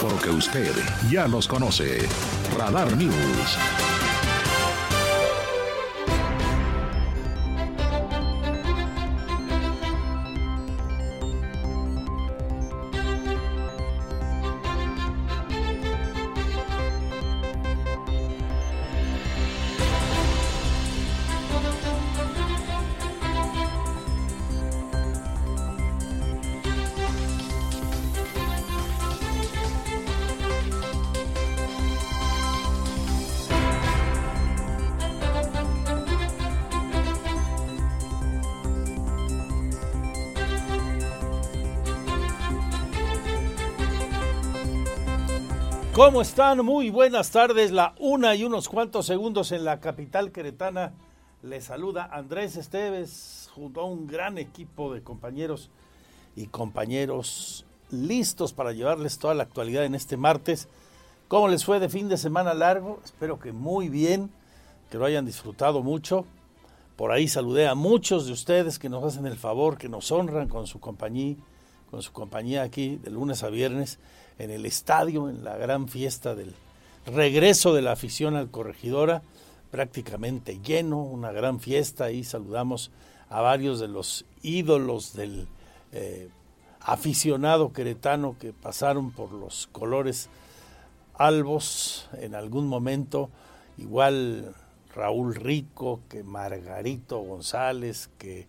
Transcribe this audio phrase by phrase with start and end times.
[0.00, 0.72] Porque usted
[1.10, 1.98] ya los conoce.
[2.56, 3.99] Radar News.
[46.02, 46.64] ¿Cómo están?
[46.64, 47.72] Muy buenas tardes.
[47.72, 50.94] La una y unos cuantos segundos en la capital queretana.
[51.42, 55.68] Les saluda Andrés Esteves junto a un gran equipo de compañeros
[56.36, 60.68] y compañeros listos para llevarles toda la actualidad en este martes.
[61.28, 63.02] ¿Cómo les fue de fin de semana largo?
[63.04, 64.30] Espero que muy bien,
[64.90, 66.24] que lo hayan disfrutado mucho.
[66.96, 70.48] Por ahí saludé a muchos de ustedes que nos hacen el favor, que nos honran
[70.48, 71.36] con su compañía,
[71.90, 73.98] con su compañía aquí de lunes a viernes
[74.40, 76.54] en el estadio, en la gran fiesta del
[77.06, 79.22] regreso de la afición al Corregidora,
[79.70, 82.90] prácticamente lleno, una gran fiesta y saludamos
[83.28, 85.46] a varios de los ídolos del
[85.92, 86.28] eh,
[86.80, 90.28] aficionado queretano que pasaron por los colores
[91.14, 93.28] albos en algún momento,
[93.76, 94.54] igual
[94.94, 98.46] Raúl Rico, que Margarito González, que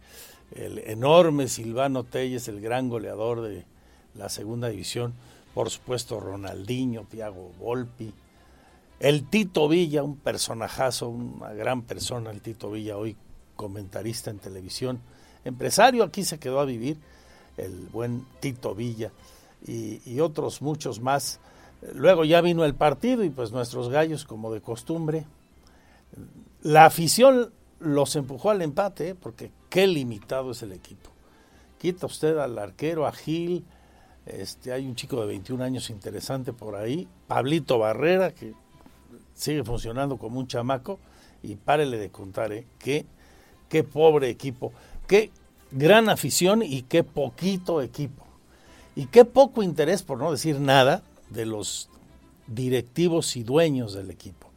[0.55, 3.65] el enorme Silvano Telles, el gran goleador de
[4.15, 5.13] la segunda división,
[5.53, 8.13] por supuesto Ronaldinho, Tiago Volpi,
[8.99, 13.17] el Tito Villa, un personajazo, una gran persona, el Tito Villa, hoy
[13.55, 14.99] comentarista en televisión,
[15.43, 16.97] empresario, aquí se quedó a vivir,
[17.57, 19.11] el buen Tito Villa,
[19.65, 21.39] y, y otros muchos más.
[21.93, 25.25] Luego ya vino el partido y pues nuestros gallos, como de costumbre,
[26.61, 29.15] la afición los empujó al empate, ¿eh?
[29.15, 31.09] porque qué limitado es el equipo.
[31.79, 33.65] Quita usted al arquero, a Gil,
[34.25, 38.53] este, hay un chico de 21 años interesante por ahí, Pablito Barrera, que
[39.33, 40.99] sigue funcionando como un chamaco,
[41.43, 42.65] y párele de contar, ¿eh?
[42.79, 43.05] Qué,
[43.83, 44.73] pobre equipo,
[45.07, 45.31] qué
[45.71, 48.25] gran afición y qué poquito equipo.
[48.95, 51.89] Y qué poco interés, por no decir nada, de los
[52.47, 54.49] directivos y dueños del equipo.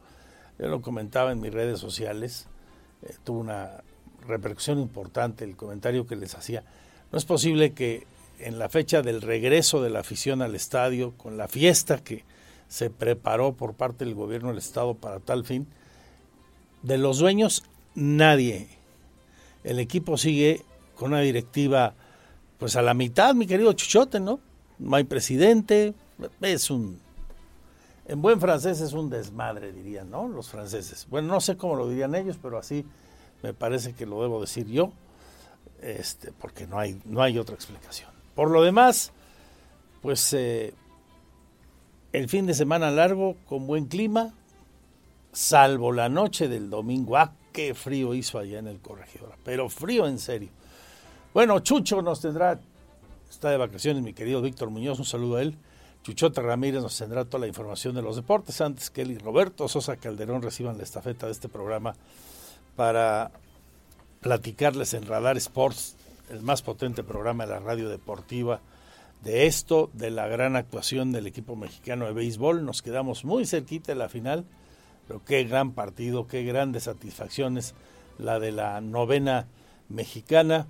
[0.59, 2.47] Yo lo comentaba en mis redes sociales,
[3.03, 3.83] eh, tuvo una
[4.27, 6.63] repercusión importante el comentario que les hacía.
[7.11, 8.05] No es posible que
[8.39, 12.23] en la fecha del regreso de la afición al estadio, con la fiesta que
[12.67, 15.67] se preparó por parte del gobierno del estado para tal fin,
[16.83, 17.63] de los dueños
[17.93, 18.67] nadie.
[19.63, 20.63] El equipo sigue
[20.95, 21.95] con una directiva
[22.57, 24.39] pues a la mitad, mi querido Chuchote, ¿no?
[24.79, 25.93] No hay presidente,
[26.41, 26.99] es un
[28.07, 30.27] en buen francés es un desmadre, dirían, ¿no?
[30.27, 31.07] Los franceses.
[31.09, 32.85] Bueno, no sé cómo lo dirían ellos, pero así
[33.41, 34.91] me parece que lo debo decir yo,
[35.81, 38.14] este, porque no hay, no hay otra explicación.
[38.35, 39.11] Por lo demás,
[40.01, 40.73] pues eh,
[42.11, 44.33] el fin de semana largo con buen clima,
[45.31, 47.17] salvo la noche del domingo.
[47.17, 49.33] ¡Ah, qué frío hizo allá en el corregidor!
[49.43, 50.49] Pero frío en serio.
[51.33, 52.59] Bueno, Chucho nos tendrá,
[53.29, 55.57] está de vacaciones mi querido Víctor Muñoz, un saludo a él.
[56.03, 59.67] Chuchota Ramírez nos tendrá toda la información de los deportes antes que él y Roberto
[59.67, 61.95] Sosa Calderón reciban la estafeta de este programa
[62.75, 63.31] para
[64.21, 65.95] platicarles en Radar Sports
[66.29, 68.61] el más potente programa de la radio deportiva
[69.23, 72.63] de esto, de la gran actuación del equipo mexicano de béisbol.
[72.63, 74.45] Nos quedamos muy cerquita de la final,
[75.07, 77.73] pero qué gran partido, qué grandes satisfacciones
[78.17, 79.47] la de la novena
[79.89, 80.67] mexicana,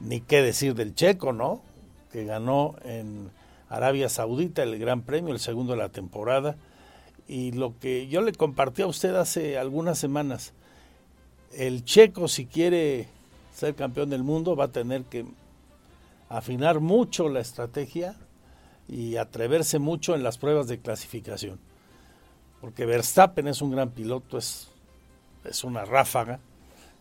[0.00, 1.62] ni qué decir del checo, ¿no?
[2.12, 3.30] Que ganó en
[3.68, 6.56] Arabia Saudita el Gran Premio, el segundo de la temporada.
[7.26, 10.54] Y lo que yo le compartí a usted hace algunas semanas,
[11.52, 13.08] el checo si quiere
[13.58, 15.26] ser campeón del mundo va a tener que
[16.28, 18.14] afinar mucho la estrategia
[18.86, 21.58] y atreverse mucho en las pruebas de clasificación.
[22.60, 24.68] Porque Verstappen es un gran piloto, es,
[25.44, 26.38] es una ráfaga,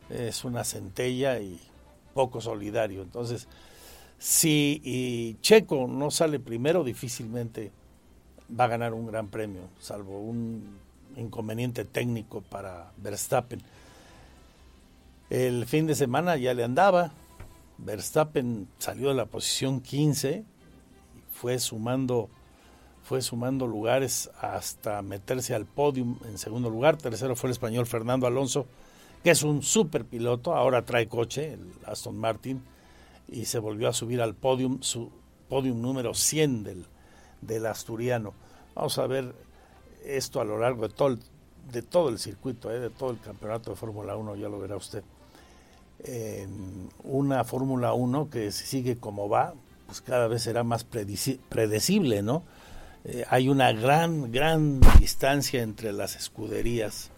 [0.09, 1.59] es una centella y
[2.15, 3.03] poco solidario.
[3.03, 3.47] Entonces,
[4.17, 7.71] si Checo no sale primero, difícilmente
[8.59, 10.79] va a ganar un gran premio, salvo un
[11.17, 13.61] inconveniente técnico para Verstappen.
[15.29, 17.11] El fin de semana ya le andaba,
[17.77, 20.45] Verstappen salió de la posición 15,
[21.33, 22.29] fue sumando,
[23.03, 26.95] fue sumando lugares hasta meterse al podium en segundo lugar.
[26.95, 28.67] Tercero fue el español Fernando Alonso,
[29.21, 32.63] que es un super piloto, ahora trae coche, el Aston Martin,
[33.27, 35.11] y se volvió a subir al podium, su
[35.49, 36.85] podium número 100 del,
[37.41, 38.33] del asturiano.
[38.75, 39.35] Vamos a ver
[40.05, 41.19] esto a lo largo de todo el,
[41.69, 44.77] de todo el circuito, eh, de todo el campeonato de Fórmula 1, ya lo verá
[44.77, 45.03] usted
[46.03, 49.53] en una Fórmula 1 que si sigue como va,
[49.85, 52.43] pues cada vez será más predecible, ¿no?
[53.05, 57.09] Eh, hay una gran, gran distancia entre las escuderías,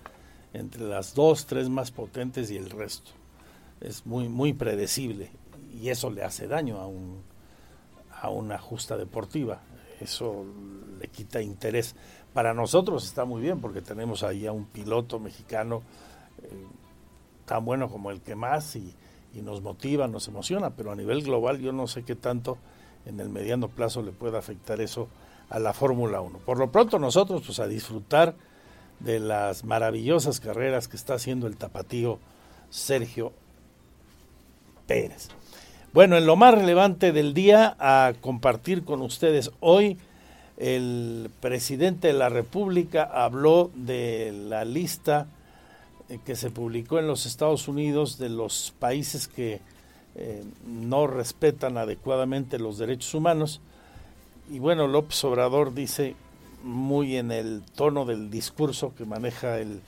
[0.54, 3.12] entre las dos, tres más potentes y el resto.
[3.82, 5.32] Es muy, muy predecible
[5.74, 7.22] y eso le hace daño a, un,
[8.22, 9.62] a una justa deportiva.
[10.00, 10.46] Eso
[11.00, 11.96] le quita interés.
[12.34, 15.82] Para nosotros está muy bien porque tenemos ahí a un piloto mexicano
[16.44, 16.68] eh,
[17.50, 18.94] tan bueno como el que más y,
[19.34, 22.58] nos motiva, nos emociona, pero a nivel global yo no sé qué tanto
[23.06, 25.08] en el mediano plazo le pueda afectar eso
[25.50, 26.40] a la Fórmula 1.
[26.40, 28.36] Por lo pronto nosotros pues a disfrutar
[29.00, 32.20] de las maravillosas carreras que está haciendo el tapatío
[32.70, 33.32] Sergio
[34.86, 35.30] Pérez.
[35.92, 39.98] Bueno, en lo más relevante del día a compartir con ustedes hoy,
[40.58, 45.28] el presidente de la República habló de la lista
[46.18, 49.62] que se publicó en los Estados Unidos de los países que
[50.16, 53.62] eh, no respetan adecuadamente los derechos humanos.
[54.50, 56.16] Y bueno, López Obrador dice
[56.64, 59.82] muy en el tono del discurso que maneja el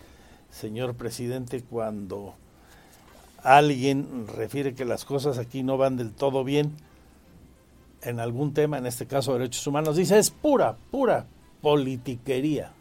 [0.51, 2.35] señor presidente cuando
[3.43, 6.71] alguien refiere que las cosas aquí no van del todo bien
[8.03, 11.25] en algún tema, en este caso derechos humanos, dice es pura, pura
[11.61, 12.71] politiquería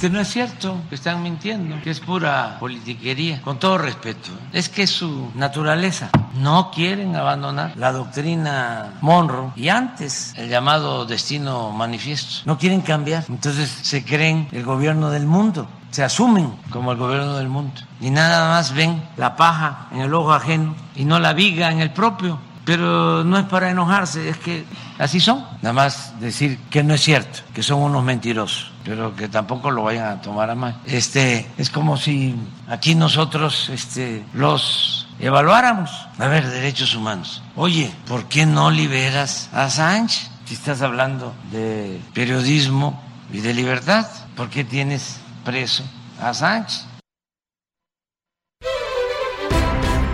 [0.00, 4.30] que no es cierto, que están mintiendo, que es pura politiquería, con todo respeto.
[4.52, 6.10] Es que su naturaleza.
[6.34, 12.42] No quieren abandonar la doctrina Monroe y antes el llamado destino manifiesto.
[12.46, 13.24] No quieren cambiar.
[13.28, 18.10] Entonces se creen el gobierno del mundo se asumen como el gobierno del mundo y
[18.10, 21.90] nada más ven la paja en el ojo ajeno y no la viga en el
[21.90, 22.38] propio.
[22.64, 24.64] Pero no es para enojarse, es que
[24.98, 25.44] así son.
[25.62, 29.84] Nada más decir que no es cierto, que son unos mentirosos, pero que tampoco lo
[29.84, 30.80] vayan a tomar a mal.
[30.84, 32.34] Este, es como si
[32.68, 35.90] aquí nosotros este, los evaluáramos.
[36.18, 37.42] A ver, derechos humanos.
[37.56, 40.30] Oye, ¿por qué no liberas a Sánchez?
[40.44, 43.00] Si estás hablando de periodismo
[43.32, 44.06] y de libertad,
[44.36, 45.84] ¿por qué tienes preso
[46.20, 46.86] a Sánchez?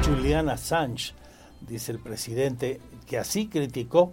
[0.04, 1.14] Juliana Assange
[1.60, 4.12] dice el presidente, que así criticó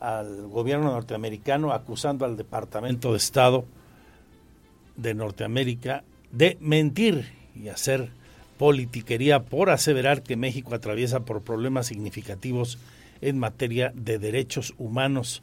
[0.00, 3.64] al gobierno norteamericano acusando al Departamento de Estado
[4.96, 8.10] de Norteamérica de mentir y hacer
[8.58, 12.78] politiquería por aseverar que México atraviesa por problemas significativos
[13.20, 15.42] en materia de derechos humanos.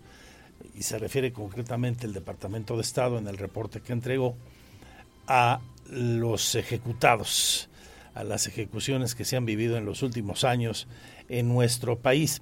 [0.75, 4.35] Y se refiere concretamente el Departamento de Estado en el reporte que entregó
[5.27, 7.69] a los ejecutados,
[8.13, 10.87] a las ejecuciones que se han vivido en los últimos años
[11.29, 12.41] en nuestro país.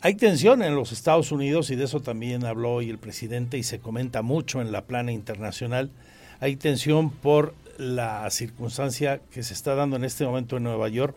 [0.00, 3.62] Hay tensión en los Estados Unidos y de eso también habló hoy el presidente y
[3.62, 5.90] se comenta mucho en la plana internacional.
[6.40, 11.16] Hay tensión por la circunstancia que se está dando en este momento en Nueva York,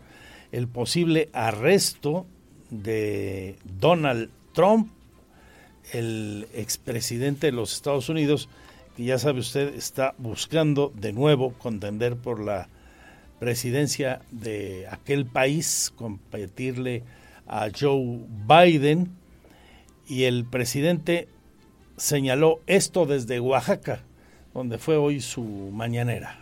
[0.52, 2.26] el posible arresto
[2.70, 4.90] de Donald Trump,
[5.92, 8.48] el expresidente de los Estados Unidos,
[8.96, 12.68] que ya sabe usted está buscando de nuevo contender por la
[13.38, 17.04] presidencia de aquel país, competirle
[17.46, 19.12] a Joe Biden,
[20.08, 21.28] y el presidente
[21.96, 24.00] señaló esto desde Oaxaca,
[24.54, 26.38] donde fue hoy su mañanera.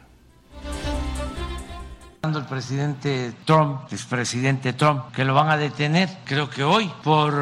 [2.23, 7.35] El presidente Trump, expresidente Trump, que lo van a detener, creo que hoy, por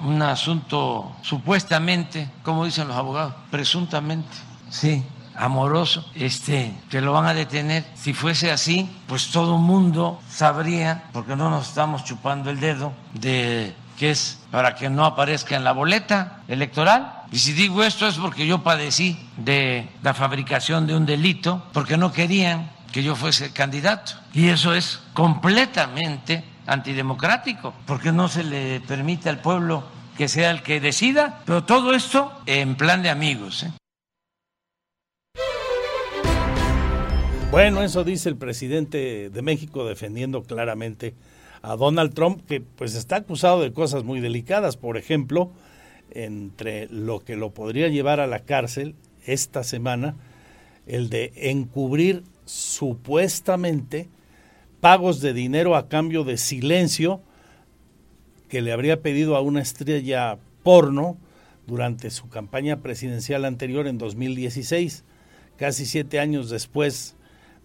[0.00, 4.28] un asunto supuestamente, como dicen los abogados, presuntamente,
[4.68, 5.02] sí,
[5.38, 7.84] amoroso, este, que lo van a detener.
[7.94, 13.74] Si fuese así, pues todo mundo sabría, porque no nos estamos chupando el dedo, de
[13.96, 17.22] que es para que no aparezca en la boleta electoral.
[17.32, 21.96] Y si digo esto es porque yo padecí de la fabricación de un delito, porque
[21.96, 24.12] no querían que yo fuese candidato.
[24.32, 29.84] Y eso es completamente antidemocrático, porque no se le permite al pueblo
[30.16, 33.64] que sea el que decida, pero todo esto en plan de amigos.
[33.64, 33.72] ¿eh?
[37.56, 41.14] Bueno, eso dice el presidente de México defendiendo claramente
[41.62, 44.76] a Donald Trump, que pues está acusado de cosas muy delicadas.
[44.76, 45.50] Por ejemplo,
[46.10, 48.94] entre lo que lo podría llevar a la cárcel
[49.24, 50.16] esta semana,
[50.86, 54.10] el de encubrir supuestamente
[54.80, 57.22] pagos de dinero a cambio de silencio
[58.50, 61.16] que le habría pedido a una estrella porno
[61.66, 65.04] durante su campaña presidencial anterior en 2016,
[65.56, 67.15] casi siete años después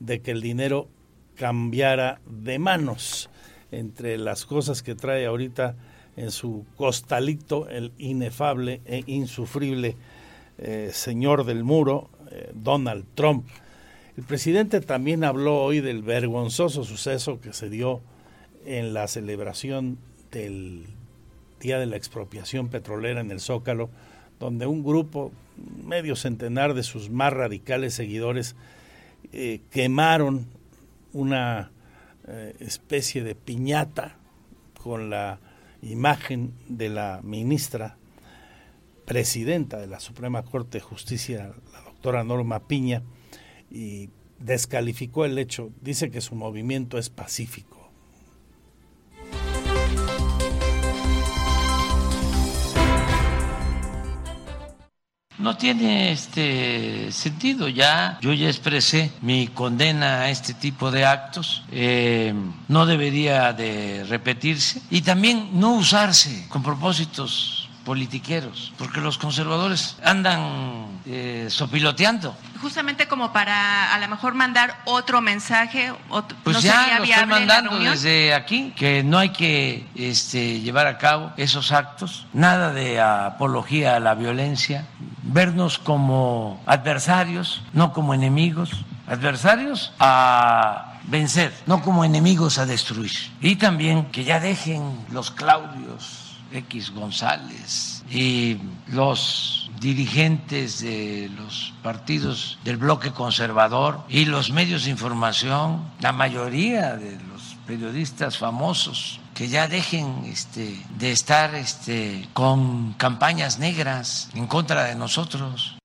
[0.02, 0.90] de que el dinero
[1.36, 3.30] cambiara de manos.
[3.72, 5.76] Entre las cosas que trae ahorita
[6.18, 9.96] en su costalito el inefable e insufrible
[10.58, 13.48] eh, señor del muro, eh, Donald Trump.
[14.18, 18.02] El presidente también habló hoy del vergonzoso suceso que se dio
[18.66, 19.98] en la celebración
[20.32, 20.86] del
[21.60, 23.90] Día de la Expropiación Petrolera en el Zócalo,
[24.40, 25.32] donde un grupo,
[25.86, 28.56] medio centenar de sus más radicales seguidores,
[29.34, 30.48] eh, quemaron
[31.14, 31.72] una
[32.28, 34.18] eh, especie de piñata
[34.82, 35.40] con la
[35.82, 37.98] imagen de la ministra
[39.06, 43.04] presidenta de la Suprema Corte de Justicia, la doctora Norma Piña,
[43.70, 44.10] y
[44.40, 47.71] descalificó el hecho, dice que su movimiento es pacífico.
[55.42, 57.68] No tiene este sentido.
[57.68, 61.64] Ya yo ya expresé mi condena a este tipo de actos.
[61.72, 62.34] Eh,
[62.68, 71.02] no debería de repetirse y también no usarse con propósitos politiqueros, porque los conservadores andan
[71.06, 72.36] eh, sopiloteando.
[72.62, 75.94] Justamente como para a lo mejor mandar otro mensaje,
[76.44, 80.98] pues no ya lo estoy mandando desde aquí, que no hay que este, llevar a
[80.98, 84.86] cabo esos actos, nada de apología a la violencia,
[85.24, 88.70] vernos como adversarios, no como enemigos,
[89.08, 93.12] adversarios a vencer, no como enemigos a destruir.
[93.42, 96.21] Y también que ya dejen los Claudios
[96.54, 104.92] X González y los dirigentes de los partidos del bloque conservador y los medios de
[104.92, 112.94] información, la mayoría de los periodistas famosos que ya dejen este, de estar este, con
[112.94, 115.78] campañas negras en contra de nosotros.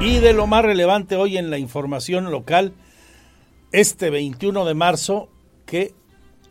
[0.00, 2.74] Y de lo más relevante hoy en la información local,
[3.70, 5.28] este 21 de marzo,
[5.66, 5.94] que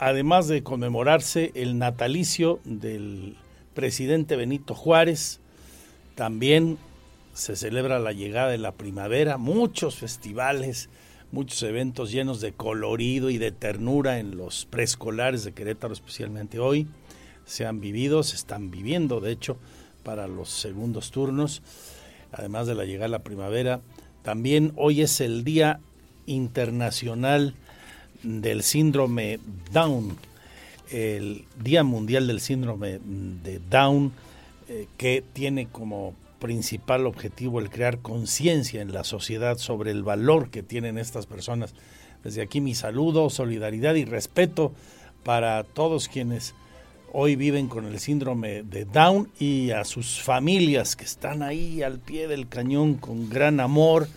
[0.03, 3.37] además de conmemorarse el natalicio del
[3.73, 5.39] presidente Benito Juárez,
[6.15, 6.77] también
[7.33, 10.89] se celebra la llegada de la primavera, muchos festivales,
[11.31, 16.87] muchos eventos llenos de colorido y de ternura en los preescolares de Querétaro, especialmente hoy.
[17.45, 19.57] Se han vivido, se están viviendo, de hecho,
[20.03, 21.61] para los segundos turnos,
[22.33, 23.79] además de la llegada de la primavera.
[24.21, 25.79] También hoy es el Día
[26.25, 27.55] Internacional
[28.23, 29.39] del síndrome
[29.71, 30.17] Down,
[30.91, 34.11] el Día Mundial del Síndrome de Down,
[34.69, 40.49] eh, que tiene como principal objetivo el crear conciencia en la sociedad sobre el valor
[40.49, 41.73] que tienen estas personas.
[42.23, 44.73] Desde aquí mi saludo, solidaridad y respeto
[45.23, 46.53] para todos quienes
[47.13, 51.99] hoy viven con el síndrome de Down y a sus familias que están ahí al
[51.99, 54.07] pie del cañón con gran amor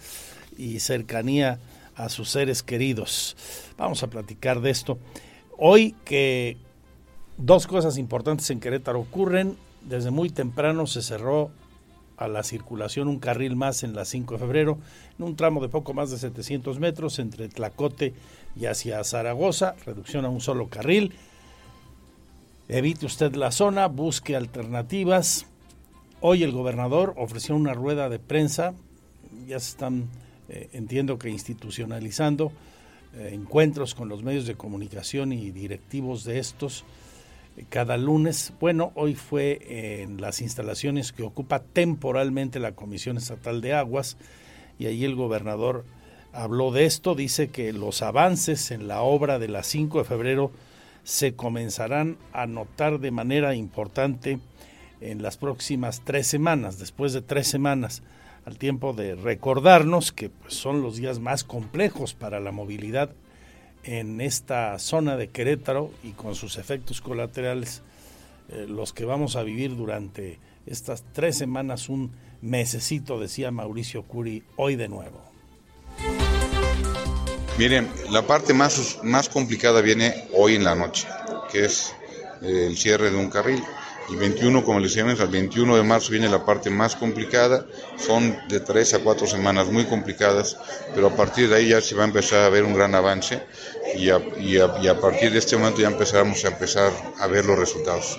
[0.57, 1.59] y cercanía
[1.95, 3.37] a sus seres queridos.
[3.79, 4.99] Vamos a platicar de esto.
[5.59, 6.57] Hoy que
[7.37, 11.51] dos cosas importantes en Querétaro ocurren, desde muy temprano se cerró
[12.17, 14.79] a la circulación un carril más en la 5 de febrero,
[15.19, 18.15] en un tramo de poco más de 700 metros entre Tlacote
[18.59, 21.13] y hacia Zaragoza, reducción a un solo carril.
[22.69, 25.47] Evite usted la zona, busque alternativas.
[26.21, 28.73] Hoy el gobernador ofreció una rueda de prensa,
[29.47, 30.09] ya se están
[30.49, 32.51] eh, entiendo que institucionalizando
[33.17, 36.85] eh, encuentros con los medios de comunicación y directivos de estos
[37.57, 38.53] eh, cada lunes.
[38.61, 44.17] Bueno, hoy fue en las instalaciones que ocupa temporalmente la Comisión Estatal de Aguas
[44.79, 45.85] y ahí el gobernador
[46.33, 50.53] habló de esto, dice que los avances en la obra de la 5 de febrero
[51.03, 54.39] se comenzarán a notar de manera importante
[55.01, 58.03] en las próximas tres semanas, después de tres semanas
[58.47, 63.11] al tiempo de recordarnos que pues, son los días más complejos para la movilidad
[63.83, 67.83] en esta zona de Querétaro y con sus efectos colaterales,
[68.49, 74.45] eh, los que vamos a vivir durante estas tres semanas, un mesecito, decía Mauricio Curi,
[74.57, 75.23] hoy de nuevo.
[77.59, 81.09] Miren, la parte más, más complicada viene hoy en la noche,
[81.51, 81.95] que es
[82.43, 83.63] el cierre de un carril.
[84.09, 87.67] El 21, como les decíamos, el 21 de marzo viene la parte más complicada.
[87.99, 90.57] Son de tres a cuatro semanas muy complicadas,
[90.95, 93.43] pero a partir de ahí ya se va a empezar a ver un gran avance
[93.99, 98.17] y a, partir de este momento ya empezamos a empezar a ver los resultados.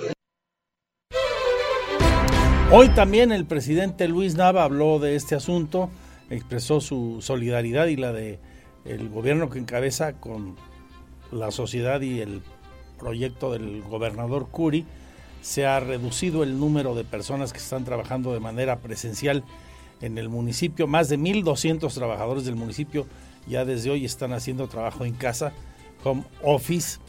[2.69, 5.89] Hoy también el presidente Luis Nava habló de este asunto,
[6.29, 8.39] expresó su solidaridad y la de
[8.83, 10.57] el gobierno que encabeza con
[11.31, 12.41] la sociedad y el
[12.99, 14.85] proyecto del gobernador Curi.
[15.41, 19.43] Se ha reducido el número de personas que están trabajando de manera presencial
[20.01, 20.87] en el municipio.
[20.87, 23.07] Más de 1.200 trabajadores del municipio
[23.47, 25.53] ya desde hoy están haciendo trabajo en casa,
[26.03, 26.99] home office,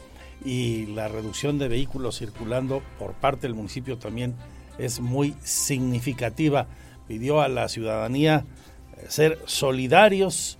[0.43, 4.35] y la reducción de vehículos circulando por parte del municipio también
[4.77, 6.67] es muy significativa.
[7.07, 8.45] Pidió a la ciudadanía
[8.97, 10.57] eh, ser solidarios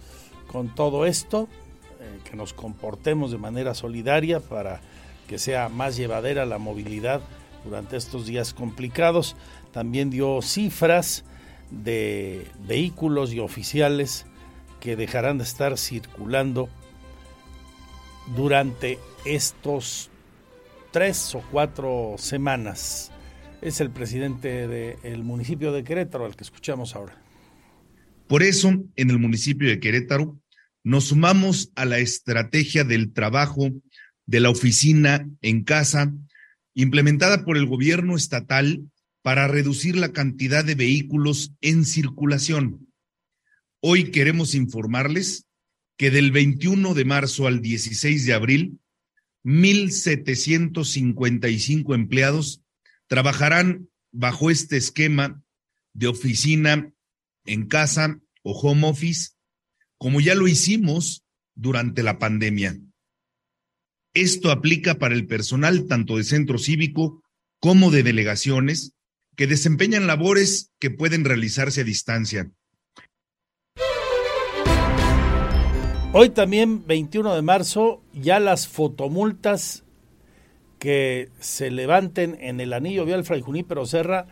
[0.47, 1.47] con todo esto,
[2.01, 4.81] eh, que nos comportemos de manera solidaria para
[5.27, 7.21] que sea más llevadera la movilidad
[7.63, 9.36] durante estos días complicados.
[9.72, 11.24] También dio cifras
[11.72, 14.25] de vehículos y oficiales
[14.80, 16.70] que dejarán de estar circulando
[18.36, 20.10] durante estos
[20.92, 23.12] tres o cuatro semanas
[23.62, 27.22] es el presidente del municipio de Querétaro, al que escuchamos ahora.
[28.28, 30.39] Por eso, en el municipio de Querétaro,
[30.84, 33.70] nos sumamos a la estrategia del trabajo
[34.25, 36.13] de la oficina en casa,
[36.81, 38.89] implementada por el gobierno estatal
[39.21, 42.88] para reducir la cantidad de vehículos en circulación.
[43.81, 45.45] Hoy queremos informarles
[45.98, 48.79] que del 21 de marzo al 16 de abril,
[49.43, 52.62] 1.755 empleados
[53.07, 55.43] trabajarán bajo este esquema
[55.93, 56.93] de oficina
[57.45, 59.31] en casa o home office,
[59.98, 62.79] como ya lo hicimos durante la pandemia.
[64.13, 67.22] Esto aplica para el personal tanto de centro cívico
[67.60, 68.94] como de delegaciones
[69.36, 72.51] que desempeñan labores que pueden realizarse a distancia.
[76.12, 79.84] Hoy también, 21 de marzo, ya las fotomultas
[80.80, 84.25] que se levanten en el anillo vial Fray Junípero Serra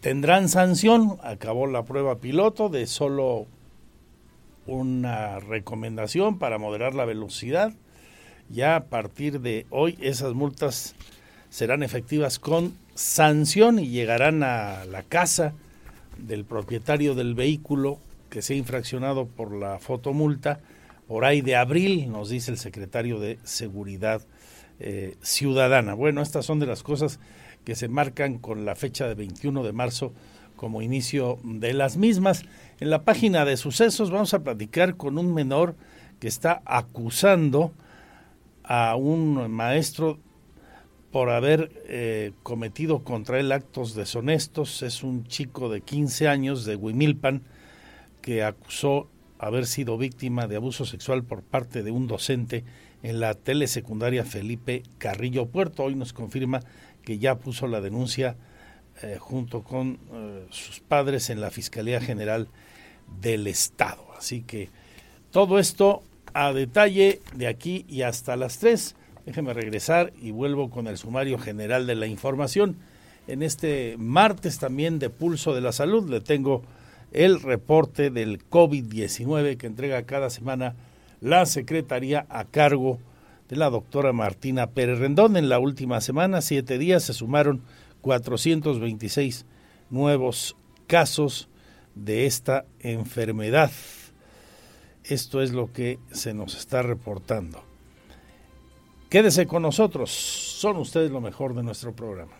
[0.00, 1.18] tendrán sanción.
[1.22, 3.46] Acabó la prueba piloto de solo
[4.66, 7.74] una recomendación para moderar la velocidad.
[8.50, 10.94] Ya a partir de hoy esas multas
[11.50, 15.54] serán efectivas con sanción y llegarán a la casa
[16.16, 17.98] del propietario del vehículo
[18.30, 20.60] que sea infraccionado por la fotomulta
[21.06, 24.20] por ahí de abril, nos dice el secretario de Seguridad
[24.78, 25.94] eh, ciudadana.
[25.94, 27.18] Bueno, estas son de las cosas
[27.64, 30.12] que se marcan con la fecha de 21 de marzo
[30.54, 32.44] como inicio de las mismas.
[32.80, 35.76] En la página de sucesos vamos a platicar con un menor
[36.20, 37.72] que está acusando
[38.68, 40.18] a un maestro
[41.10, 44.82] por haber eh, cometido contra él actos deshonestos.
[44.82, 47.42] Es un chico de 15 años de Huimilpan
[48.20, 52.64] que acusó haber sido víctima de abuso sexual por parte de un docente
[53.02, 55.84] en la telesecundaria Felipe Carrillo Puerto.
[55.84, 56.60] Hoy nos confirma
[57.02, 58.36] que ya puso la denuncia
[59.02, 62.48] eh, junto con eh, sus padres en la Fiscalía General
[63.18, 64.04] del Estado.
[64.14, 64.68] Así que
[65.30, 66.02] todo esto
[66.34, 68.94] a detalle de aquí y hasta las 3.
[69.26, 72.76] Déjeme regresar y vuelvo con el sumario general de la información.
[73.26, 76.62] En este martes también de Pulso de la Salud le tengo
[77.12, 80.74] el reporte del COVID-19 que entrega cada semana
[81.20, 82.98] la Secretaría a cargo
[83.48, 85.36] de la doctora Martina Pérez Rendón.
[85.36, 87.62] En la última semana, siete días, se sumaron
[88.00, 89.46] 426
[89.90, 91.48] nuevos casos
[91.94, 93.70] de esta enfermedad.
[95.08, 97.62] Esto es lo que se nos está reportando.
[99.08, 102.32] Quédese con nosotros, son ustedes lo mejor de nuestro programa.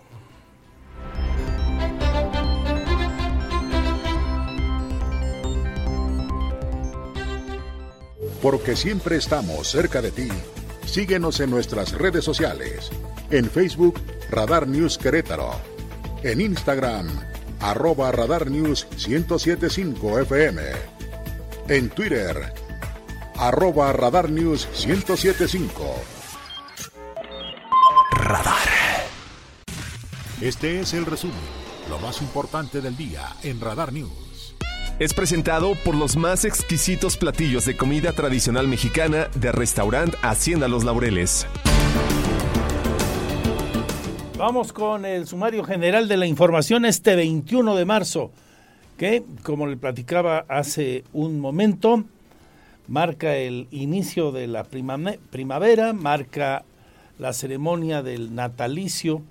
[8.42, 10.28] porque siempre estamos cerca de ti.
[10.86, 12.90] Síguenos en nuestras redes sociales.
[13.30, 14.00] En Facebook,
[14.30, 15.50] Radar News Querétaro.
[16.22, 17.08] En Instagram,
[17.60, 20.97] arroba Radar News 1075 FM.
[21.68, 22.52] En Twitter,
[23.36, 26.02] arroba Radar News 1075.
[28.12, 28.54] Radar.
[30.40, 31.36] Este es el resumen,
[31.90, 34.28] lo más importante del día en Radar News
[34.98, 40.82] es presentado por los más exquisitos platillos de comida tradicional mexicana de restaurante Hacienda Los
[40.82, 41.46] Laureles.
[44.36, 48.32] Vamos con el sumario general de la información este 21 de marzo,
[48.98, 52.04] que, como le platicaba hace un momento,
[52.86, 56.64] marca el inicio de la primavera, marca
[57.18, 59.22] la ceremonia del natalicio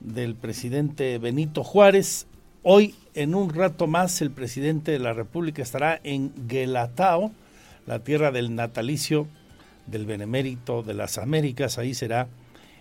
[0.00, 2.26] del presidente Benito Juárez
[2.68, 7.30] Hoy, en un rato más, el presidente de la República estará en Guelatao,
[7.86, 9.28] la tierra del natalicio
[9.86, 11.78] del Benemérito de las Américas.
[11.78, 12.26] Ahí será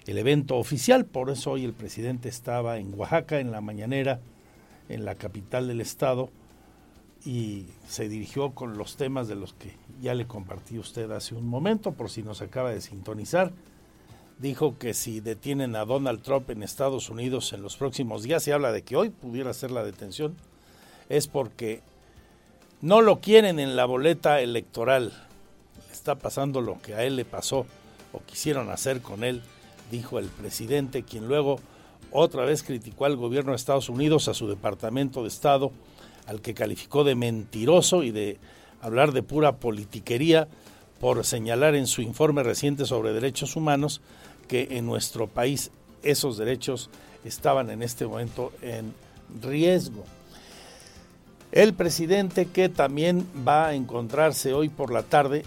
[0.07, 1.05] el evento oficial.
[1.05, 4.19] Por eso hoy el presidente estaba en Oaxaca, en la mañanera,
[4.89, 6.29] en la capital del estado,
[7.25, 11.47] y se dirigió con los temas de los que ya le compartí usted hace un
[11.47, 13.51] momento, por si nos acaba de sintonizar.
[14.37, 18.53] Dijo que si detienen a Donald Trump en Estados Unidos en los próximos días, se
[18.53, 20.35] habla de que hoy pudiera ser la detención,
[21.09, 21.81] es porque
[22.81, 25.13] no lo quieren en la boleta electoral.
[25.91, 27.65] Está pasando lo que a él le pasó
[28.13, 29.41] o quisieron hacer con él,
[29.89, 31.59] dijo el presidente, quien luego
[32.11, 35.71] otra vez criticó al gobierno de Estados Unidos, a su Departamento de Estado,
[36.27, 38.37] al que calificó de mentiroso y de
[38.81, 40.47] hablar de pura politiquería
[40.99, 44.01] por señalar en su informe reciente sobre derechos humanos
[44.47, 45.71] que en nuestro país
[46.03, 46.89] esos derechos
[47.23, 48.93] estaban en este momento en
[49.41, 50.03] riesgo.
[51.51, 55.43] El presidente que también va a encontrarse hoy por la tarde,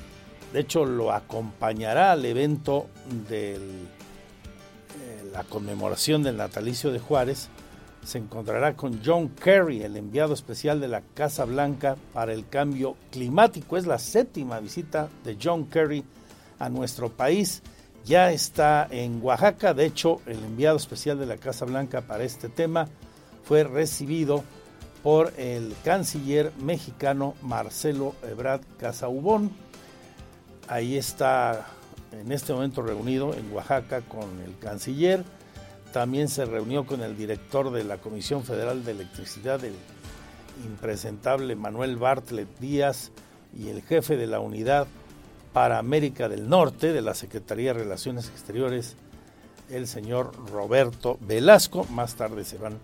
[0.53, 2.87] de hecho lo acompañará al evento
[3.29, 3.59] de eh,
[5.39, 7.49] la conmemoración del natalicio de Juárez,
[8.05, 12.97] se encontrará con John Kerry, el enviado especial de la Casa Blanca para el cambio
[13.13, 13.77] climático.
[13.77, 16.03] Es la séptima visita de John Kerry
[16.59, 17.63] a nuestro país.
[18.05, 22.49] Ya está en Oaxaca, de hecho el enviado especial de la Casa Blanca para este
[22.49, 22.89] tema
[23.45, 24.43] fue recibido
[25.05, 29.53] por el canciller mexicano Marcelo Ebrard Casaubón.
[30.67, 31.78] Ahí está
[32.13, 35.25] en este momento reunido en Oaxaca con el canciller
[35.93, 39.75] también se reunió con el director de la Comisión Federal de Electricidad, el
[40.65, 43.11] impresentable Manuel Bartlett Díaz,
[43.57, 44.87] y el jefe de la Unidad
[45.53, 48.97] para América del Norte de la Secretaría de Relaciones Exteriores,
[49.71, 51.85] el señor Roberto Velasco.
[51.91, 52.79] Más tarde se van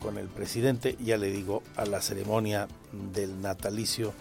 [0.00, 2.68] con el presidente, ya le digo, a la ceremonia
[3.12, 4.12] del natalicio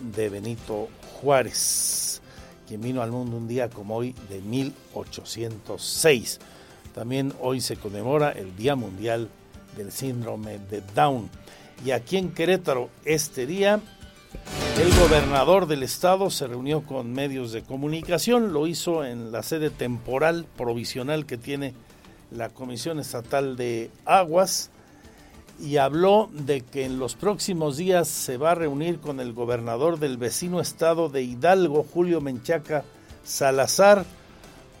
[0.00, 0.88] de Benito
[1.20, 2.22] Juárez,
[2.68, 6.38] quien vino al mundo un día como hoy de 1806.
[6.94, 9.30] También hoy se conmemora el Día Mundial
[9.76, 11.30] del Síndrome de Down.
[11.84, 13.80] Y aquí en Querétaro, este día,
[14.78, 19.70] el gobernador del estado se reunió con medios de comunicación, lo hizo en la sede
[19.70, 21.72] temporal provisional que tiene
[22.30, 24.70] la Comisión Estatal de Aguas
[25.58, 29.98] y habló de que en los próximos días se va a reunir con el gobernador
[29.98, 32.84] del vecino estado de Hidalgo, Julio Menchaca
[33.24, 34.04] Salazar,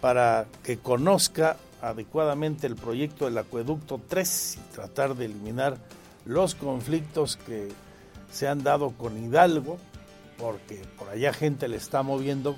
[0.00, 5.78] para que conozca adecuadamente el proyecto del acueducto 3 y tratar de eliminar
[6.24, 7.68] los conflictos que
[8.30, 9.78] se han dado con Hidalgo,
[10.38, 12.56] porque por allá gente le está moviendo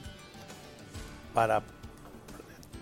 [1.32, 1.62] para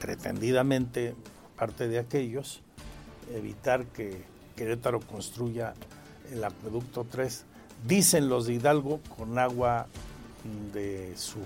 [0.00, 1.14] pretendidamente,
[1.56, 2.60] parte de aquellos,
[3.32, 4.24] evitar que
[4.58, 5.72] Querétaro construya
[6.32, 7.44] el acueducto 3,
[7.86, 9.86] dicen los de Hidalgo, con agua
[10.72, 11.38] de su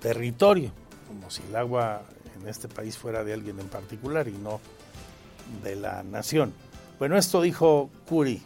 [0.00, 0.72] territorio,
[1.06, 2.02] como si el agua
[2.40, 4.60] en este país fuera de alguien en particular y no
[5.62, 6.52] de la nación.
[6.98, 8.42] Bueno, esto dijo Curi.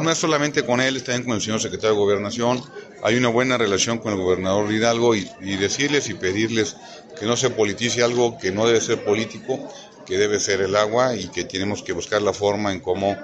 [0.00, 2.62] No es solamente con él, también con el señor secretario de Gobernación.
[3.02, 6.76] Hay una buena relación con el gobernador Hidalgo y, y decirles y pedirles
[7.18, 9.68] que no se politice algo que no debe ser político,
[10.06, 13.16] que debe ser el agua y que tenemos que buscar la forma en cómo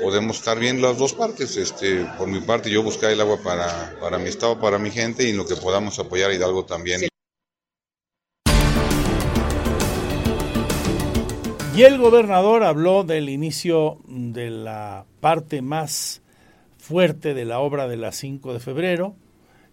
[0.00, 1.56] podemos estar bien las dos partes.
[1.56, 5.24] Este, por mi parte, yo buscar el agua para, para mi estado, para mi gente
[5.24, 7.08] y lo que podamos apoyar a Hidalgo también.
[11.74, 16.22] Y el gobernador habló del inicio de la parte más
[16.78, 19.14] fuerte de la obra de la 5 de febrero.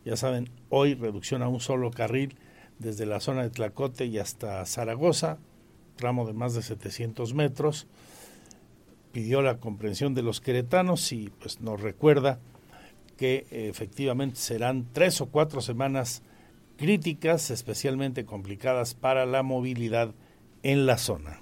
[0.03, 2.35] Ya saben, hoy reducción a un solo carril
[2.77, 5.37] desde la zona de Tlacote y hasta Zaragoza,
[5.95, 7.87] tramo de más de 700 metros.
[9.11, 12.39] Pidió la comprensión de los queretanos y pues nos recuerda
[13.17, 16.23] que efectivamente serán tres o cuatro semanas
[16.77, 20.13] críticas, especialmente complicadas para la movilidad
[20.63, 21.39] en la zona.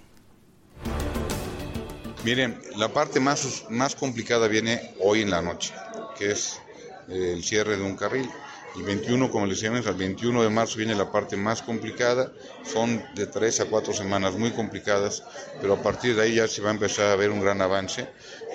[2.23, 5.73] Miren, la parte más, más complicada viene hoy en la noche,
[6.17, 6.61] que es
[7.07, 8.29] el cierre de un carril.
[8.73, 12.31] El 21, como les decíamos, el 21 de marzo viene la parte más complicada.
[12.63, 15.23] Son de tres a cuatro semanas muy complicadas,
[15.59, 18.07] pero a partir de ahí ya se va a empezar a ver un gran avance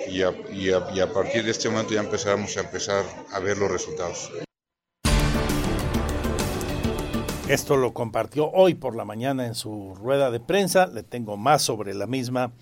[0.09, 3.39] y a, y a, y a partir de este momento ya empezamos a empezar a
[3.39, 4.31] ver los resultados.
[7.47, 10.87] Esto lo compartió hoy por la mañana en su rueda de prensa.
[10.87, 12.53] Le tengo más sobre la misma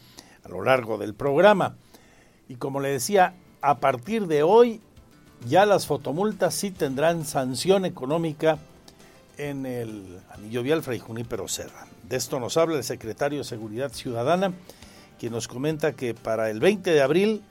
[0.43, 1.77] a lo largo del programa.
[2.49, 4.81] Y como le decía, a partir de hoy
[5.45, 8.57] ya las fotomultas sí tendrán sanción económica
[9.37, 11.87] en el anillo vial Fray Junípero Serra.
[12.03, 14.53] De esto nos habla el secretario de Seguridad Ciudadana,
[15.19, 17.43] quien nos comenta que para el 20 de abril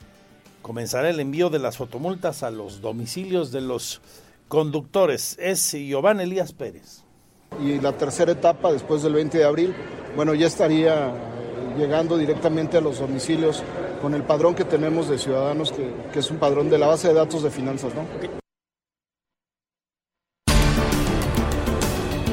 [0.61, 4.01] comenzará el envío de las fotomultas a los domicilios de los
[4.47, 5.37] conductores.
[5.39, 7.03] Es Giovanni Elías Pérez.
[7.61, 9.75] Y la tercera etapa, después del 20 de abril,
[10.15, 11.13] bueno, ya estaría
[11.77, 13.63] llegando directamente a los domicilios
[14.05, 17.15] con el padrón que tenemos de ciudadanos, que, es un padrón de la base de
[17.15, 18.05] datos de finanzas, ¿no?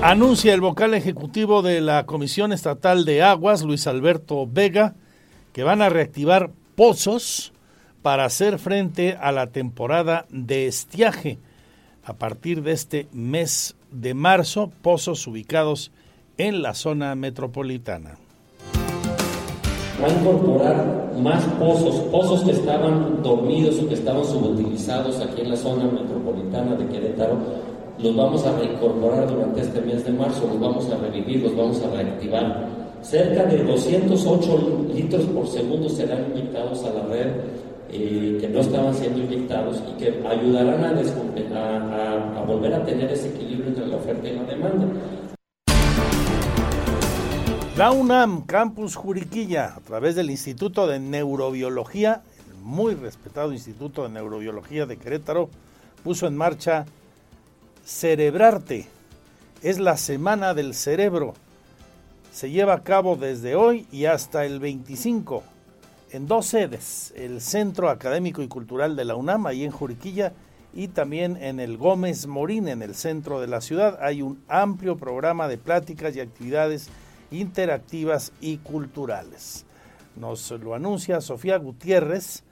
[0.02, 4.96] Anuncia el vocal ejecutivo de la Comisión Estatal de Aguas, Luis Alberto Vega,
[5.54, 7.54] que van a reactivar pozos
[8.02, 11.38] para hacer frente a la temporada de estiaje.
[12.04, 15.90] A partir de este mes de marzo, pozos ubicados
[16.36, 18.18] en la zona metropolitana.
[20.02, 25.50] Va a incorporar más pozos, pozos que estaban dormidos o que estaban subutilizados aquí en
[25.50, 27.36] la zona metropolitana de Querétaro
[28.02, 31.80] los vamos a reincorporar durante este mes de marzo, los vamos a revivir, los vamos
[31.82, 32.66] a reactivar.
[33.02, 37.26] Cerca de 208 litros por segundo serán inyectados a la red
[37.90, 43.28] eh, que no estaban siendo inyectados y que ayudarán a, a volver a tener ese
[43.28, 44.86] equilibrio entre la oferta y la demanda.
[47.74, 54.10] La UNAM Campus Juriquilla, a través del Instituto de Neurobiología, el muy respetado Instituto de
[54.10, 55.48] Neurobiología de Querétaro,
[56.04, 56.84] puso en marcha
[57.82, 58.88] Cerebrarte.
[59.62, 61.32] Es la Semana del Cerebro.
[62.30, 65.42] Se lleva a cabo desde hoy y hasta el 25
[66.10, 70.34] en dos sedes, el Centro Académico y Cultural de la UNAM, ahí en Juriquilla,
[70.74, 73.98] y también en el Gómez Morín, en el centro de la ciudad.
[74.02, 76.90] Hay un amplio programa de pláticas y actividades
[77.32, 79.64] interactivas y culturales.
[80.16, 82.44] Nos lo anuncia Sofía Gutiérrez,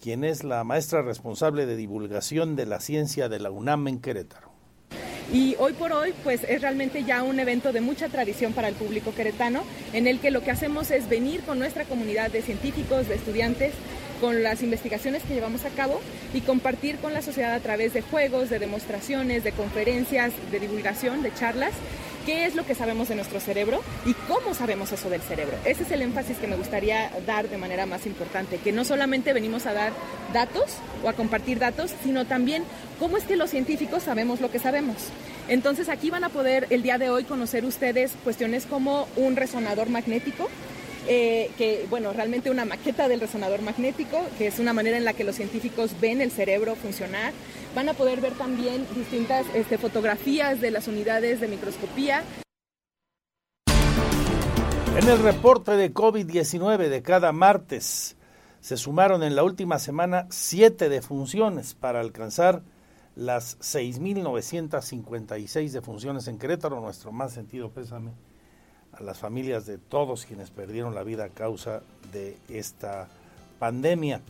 [0.00, 4.56] quien es la maestra responsable de divulgación de la ciencia de la UNAM en Querétaro.
[5.32, 8.74] Y hoy por hoy, pues es realmente ya un evento de mucha tradición para el
[8.74, 13.08] público queretano, en el que lo que hacemos es venir con nuestra comunidad de científicos,
[13.08, 13.74] de estudiantes,
[14.20, 16.00] con las investigaciones que llevamos a cabo
[16.34, 21.22] y compartir con la sociedad a través de juegos, de demostraciones, de conferencias, de divulgación,
[21.22, 21.72] de charlas
[22.26, 25.56] qué es lo que sabemos de nuestro cerebro y cómo sabemos eso del cerebro.
[25.64, 29.32] Ese es el énfasis que me gustaría dar de manera más importante, que no solamente
[29.32, 29.92] venimos a dar
[30.32, 32.64] datos o a compartir datos, sino también
[32.98, 34.96] cómo es que los científicos sabemos lo que sabemos.
[35.48, 39.88] Entonces aquí van a poder el día de hoy conocer ustedes cuestiones como un resonador
[39.88, 40.50] magnético,
[41.08, 45.12] eh, que, bueno, realmente una maqueta del resonador magnético, que es una manera en la
[45.12, 47.32] que los científicos ven el cerebro funcionar.
[47.74, 52.24] Van a poder ver también distintas este, fotografías de las unidades de microscopía.
[54.96, 58.16] En el reporte de COVID-19 de cada martes
[58.60, 62.62] se sumaron en la última semana siete defunciones para alcanzar
[63.14, 68.10] las 6.956 defunciones en Querétaro, nuestro más sentido pésame
[68.98, 71.82] a las familias de todos quienes perdieron la vida a causa
[72.12, 73.08] de esta
[73.58, 74.22] pandemia.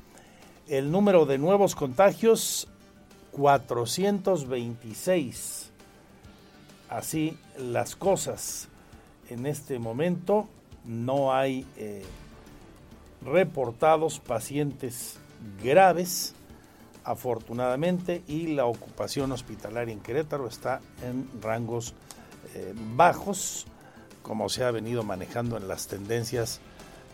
[0.68, 2.68] El número de nuevos contagios,
[3.32, 5.70] 426.
[6.88, 8.68] Así las cosas.
[9.28, 10.48] En este momento
[10.84, 12.02] no hay eh,
[13.22, 15.18] reportados pacientes
[15.62, 16.34] graves,
[17.04, 21.94] afortunadamente, y la ocupación hospitalaria en Querétaro está en rangos
[22.54, 23.66] eh, bajos
[24.26, 26.58] como se ha venido manejando en las tendencias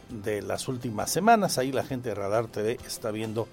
[0.09, 1.59] de las últimas semanas.
[1.59, 3.48] Ahí la gente de Radar TV está viendo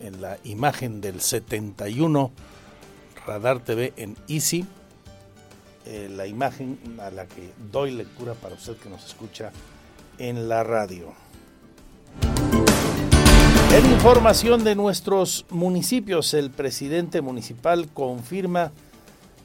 [0.00, 2.30] en la imagen del 71
[3.26, 4.64] Radar TV en Easy,
[5.84, 9.52] eh, la imagen a la que doy lectura para usted que nos escucha
[10.16, 11.12] en la radio.
[13.74, 18.72] En información de nuestros municipios, el presidente municipal confirma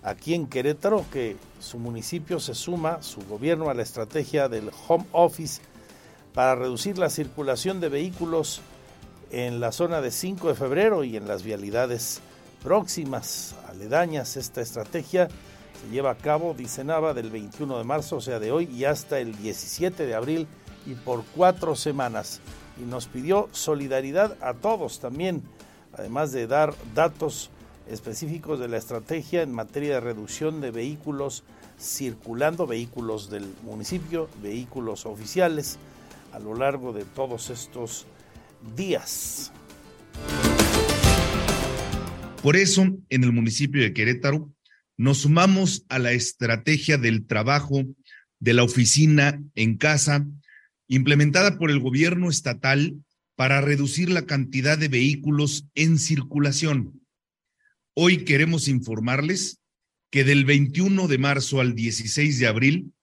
[0.08, 5.06] aquí en Querétaro que su municipio se suma, su gobierno, a la estrategia del Home
[5.12, 5.62] Office
[6.34, 8.62] para reducir la circulación de vehículos
[9.32, 12.22] en la zona de 5 de febrero y en las vialidades
[12.63, 14.38] próximas, aledañas.
[14.38, 18.54] Esta estrategia se lleva a cabo, dice Nava, del 21 de marzo, o sea, de
[18.54, 20.48] hoy, y hasta el 17 de abril
[20.86, 22.39] y por cuatro semanas.
[22.82, 25.43] Y nos pidió solidaridad a todos también,
[25.91, 27.50] además de dar datos
[27.89, 31.43] específicos de la estrategia en materia de reducción de vehículos
[31.80, 35.78] circulando, vehículos del municipio, vehículos oficiales,
[36.34, 38.06] a lo largo de todos estos
[38.76, 39.52] días.
[42.41, 44.52] Por eso, en el municipio de Querétaro,
[44.95, 47.84] nos sumamos a la estrategia del trabajo
[48.39, 50.26] de la oficina en casa,
[50.88, 52.95] implementada por el gobierno estatal
[53.36, 57.02] para reducir la cantidad de vehículos en circulación.
[57.99, 59.60] Hoy queremos informarles
[60.12, 62.93] que del 21 de marzo al 16 de abril,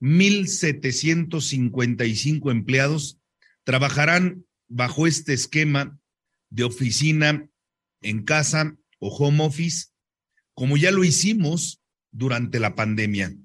[0.00, 3.18] 1.755 empleados
[3.64, 6.00] trabajarán bajo este esquema
[6.48, 7.50] de oficina
[8.00, 9.88] en casa o home office,
[10.54, 13.36] como ya lo hicimos durante la pandemia.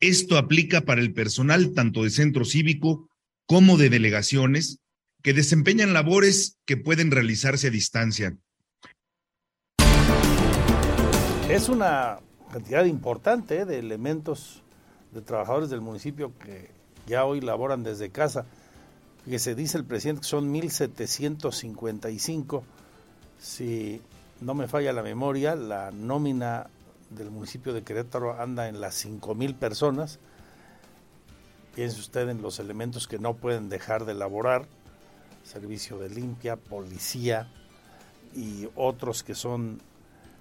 [0.00, 3.08] Esto aplica para el personal tanto de centro cívico
[3.46, 4.80] como de delegaciones
[5.22, 8.36] que desempeñan labores que pueden realizarse a distancia.
[11.50, 12.20] Es una
[12.52, 13.64] cantidad importante ¿eh?
[13.64, 14.62] de elementos
[15.10, 16.70] de trabajadores del municipio que
[17.08, 18.46] ya hoy laboran desde casa.
[19.28, 22.62] Que se dice el presidente que son 1.755.
[23.40, 24.00] Si
[24.40, 26.68] no me falla la memoria, la nómina
[27.10, 30.20] del municipio de Querétaro anda en las 5.000 personas.
[31.74, 34.68] Piense usted en los elementos que no pueden dejar de laborar,
[35.42, 37.48] servicio de limpia, policía
[38.36, 39.82] y otros que son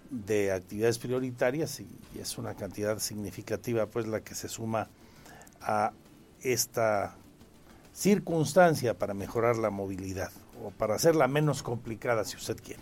[0.09, 1.87] de actividades prioritarias y,
[2.19, 4.89] es una cantidad significativa pues la que se suma
[5.61, 5.93] a
[6.41, 7.15] esta
[7.93, 10.31] circunstancia para mejorar la movilidad
[10.63, 12.81] o para hacerla menos complicada si usted quiere.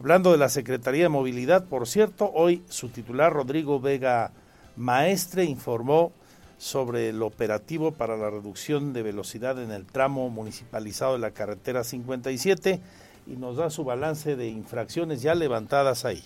[0.00, 4.32] Hablando de la Secretaría de Movilidad, por cierto, hoy su titular Rodrigo Vega
[4.76, 6.12] Maestre informó
[6.56, 11.84] sobre el operativo para la reducción de velocidad en el tramo municipalizado de la carretera
[11.84, 12.80] 57
[13.26, 16.22] y nos da su balance de infracciones ya levantadas ahí.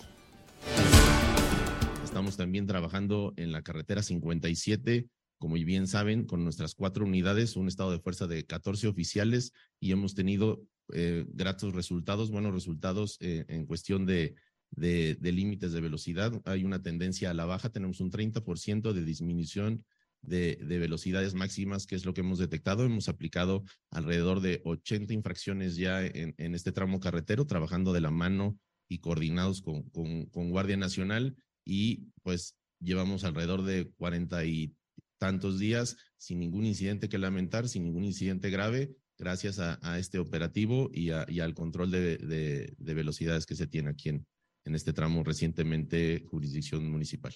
[2.03, 5.07] Estamos también trabajando en la carretera 57,
[5.39, 9.91] como bien saben, con nuestras cuatro unidades, un estado de fuerza de 14 oficiales y
[9.91, 10.61] hemos tenido
[10.93, 14.35] eh, gratos resultados, buenos resultados eh, en cuestión de,
[14.71, 16.31] de, límites de velocidad.
[16.45, 19.83] Hay una tendencia a la baja, tenemos un 30% de disminución
[20.21, 22.85] de, de, velocidades máximas, que es lo que hemos detectado.
[22.85, 28.11] Hemos aplicado alrededor de 80 infracciones ya en, en este tramo carretero, trabajando de la
[28.11, 28.57] mano
[28.93, 34.75] y coordinados con, con, Guardia Nacional y pues llevamos alrededor de cuarenta y
[35.17, 40.91] tantos días sin ningún incidente que lamentar, sin ningún incidente grave, gracias a, este operativo
[40.93, 44.27] y, al control de, velocidades que se tiene aquí en,
[44.65, 47.33] en este tramo recientemente jurisdicción municipal.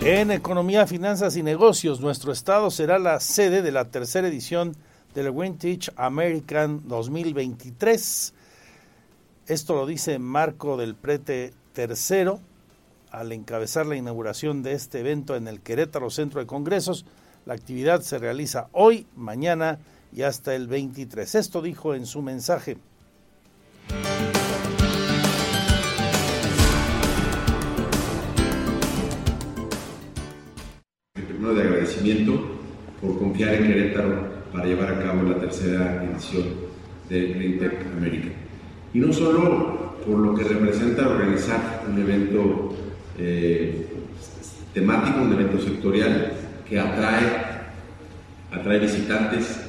[0.00, 4.76] En Economía, Finanzas y Negocios, nuestro estado será la sede de la tercera edición
[5.18, 8.34] del Vintage American 2023.
[9.48, 12.34] Esto lo dice Marco del Prete III
[13.10, 17.04] al encabezar la inauguración de este evento en el Querétaro Centro de Congresos.
[17.46, 19.80] La actividad se realiza hoy, mañana
[20.12, 21.34] y hasta el 23.
[21.34, 22.76] Esto dijo en su mensaje.
[31.14, 32.40] Primero de agradecimiento
[33.00, 36.44] por confiar en Querétaro para llevar a cabo la tercera edición
[37.08, 38.28] de Green Tech América
[38.92, 42.74] y no solo por lo que representa organizar un evento
[43.18, 43.86] eh,
[44.72, 46.32] temático, un evento sectorial
[46.68, 47.26] que atrae,
[48.52, 49.60] atrae visitantes,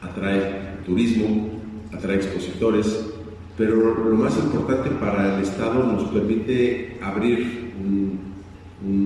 [0.00, 1.50] atrae turismo,
[1.92, 3.10] atrae expositores,
[3.56, 8.34] pero lo más importante para el Estado nos permite abrir un,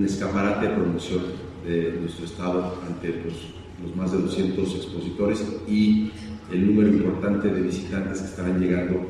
[0.05, 1.21] escaparate de promoción
[1.65, 6.11] de nuestro Estado ante los, los más de 200 expositores y
[6.51, 9.07] el número importante de visitantes que estarán llegando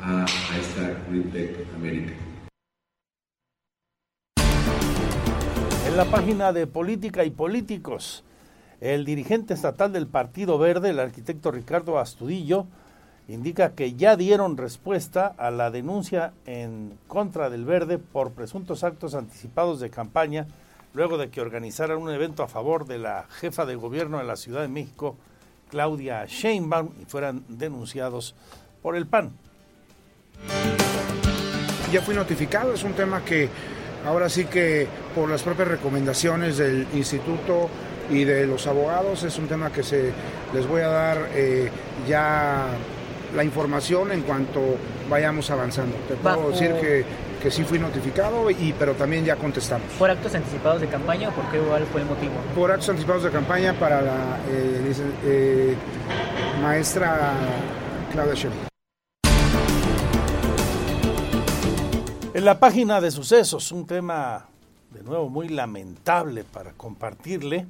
[0.00, 0.24] a,
[0.60, 2.12] esta Green Tech América.
[5.86, 8.24] En la página de Política y Políticos,
[8.80, 12.66] el dirigente estatal del Partido Verde, el arquitecto Ricardo Astudillo,
[13.28, 19.14] indica que ya dieron respuesta a la denuncia en contra del Verde por presuntos actos
[19.14, 20.46] anticipados de campaña
[20.94, 24.36] luego de que organizaran un evento a favor de la jefa de gobierno de la
[24.36, 25.16] Ciudad de México,
[25.70, 28.34] Claudia Sheinbaum, y fueran denunciados
[28.82, 29.32] por el PAN.
[31.90, 33.48] Ya fui notificado, es un tema que
[34.06, 37.68] ahora sí que por las propias recomendaciones del instituto
[38.10, 40.12] y de los abogados es un tema que se
[40.52, 41.70] les voy a dar eh,
[42.06, 42.66] ya
[43.34, 44.60] la información en cuanto
[45.08, 45.96] vayamos avanzando.
[46.08, 47.04] Te puedo decir que,
[47.42, 49.86] que, sí fui notificado, y, pero también ya contestamos.
[49.98, 52.34] ¿Por actos anticipados de campaña o por qué igual fue el motivo?
[52.54, 54.92] Por actos anticipados de campaña para la eh,
[55.24, 55.76] eh,
[56.62, 57.32] maestra
[58.12, 58.66] Claudia Sheinbaum.
[62.34, 64.46] En la página de sucesos, un tema
[64.90, 67.66] de nuevo muy lamentable para compartirle.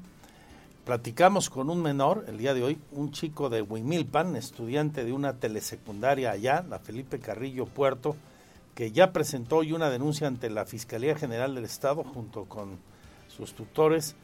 [0.85, 5.35] Platicamos con un menor el día de hoy, un chico de Huimilpan, estudiante de una
[5.35, 8.17] telesecundaria allá, la Felipe Carrillo Puerto,
[8.75, 12.79] que ya presentó hoy una denuncia ante la Fiscalía General del Estado junto con
[13.29, 14.17] sus tutores.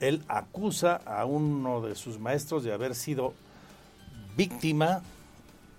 [0.00, 3.32] Él acusa a uno de sus maestros de haber sido
[4.36, 5.02] víctima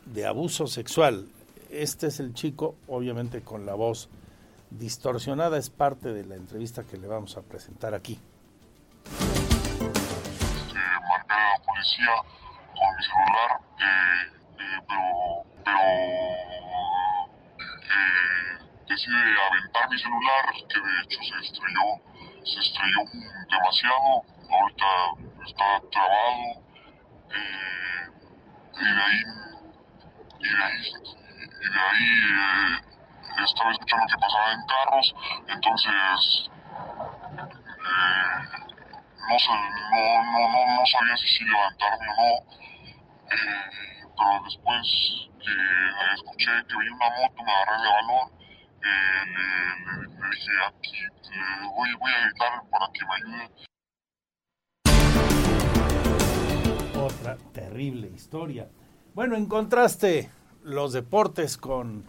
[0.05, 1.27] de abuso sexual
[1.69, 4.09] este es el chico, obviamente con la voz
[4.69, 8.19] distorsionada, es parte de la entrevista que le vamos a presentar aquí.
[9.05, 9.19] Este,
[10.73, 12.07] mandé a la policía
[12.73, 13.85] con mi celular, eh,
[14.59, 15.79] eh, pero, pero
[17.89, 19.15] eh, decide
[19.49, 21.87] aventar mi celular, que de hecho se estrelló,
[22.43, 23.01] se estrelló
[23.49, 24.91] demasiado, ahorita
[25.45, 26.63] está trabado,
[27.31, 28.03] eh,
[28.73, 29.21] y de ahí,
[30.39, 30.81] y de ahí,
[31.61, 35.15] y de ahí eh, estaba escuchando que pasaba en carros,
[35.47, 36.49] entonces
[37.87, 38.37] eh,
[39.27, 39.57] no, no,
[40.31, 42.31] no, no, no sabía si, si levantarme o no,
[43.31, 45.53] eh, pero después que
[46.15, 48.27] escuché que vi una moto, me agarré de balón,
[48.83, 49.25] eh,
[49.85, 50.97] le, dije aquí,
[51.29, 53.45] le voy, voy a gritar para que me ayude.
[56.99, 58.67] Otra terrible historia.
[59.13, 60.31] Bueno, en contraste,
[60.63, 62.05] los deportes con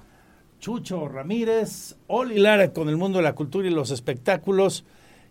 [0.61, 4.85] Chucho Ramírez, Oli Lara con el mundo de la cultura y los espectáculos.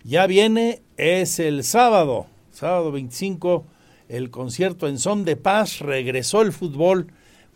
[0.04, 3.66] Ya viene, es el sábado, sábado 25,
[4.10, 5.80] el concierto en Son de Paz.
[5.80, 7.08] Regresó el fútbol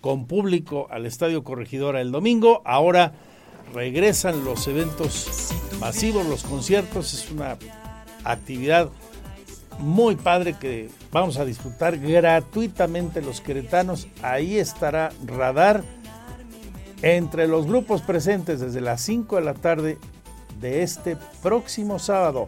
[0.02, 2.62] con público al Estadio Corregidora el domingo.
[2.66, 3.14] Ahora
[3.74, 7.14] regresan los eventos masivos, los conciertos.
[7.14, 7.58] Es una
[8.24, 8.90] actividad
[9.80, 14.08] muy padre que vamos a disfrutar gratuitamente los queretanos.
[14.22, 15.84] Ahí estará Radar
[17.02, 19.98] entre los grupos presentes desde las 5 de la tarde
[20.60, 22.48] de este próximo sábado.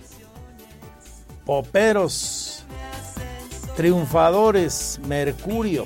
[1.46, 2.53] Poperos,
[3.76, 5.86] Triunfadores, Mercurio.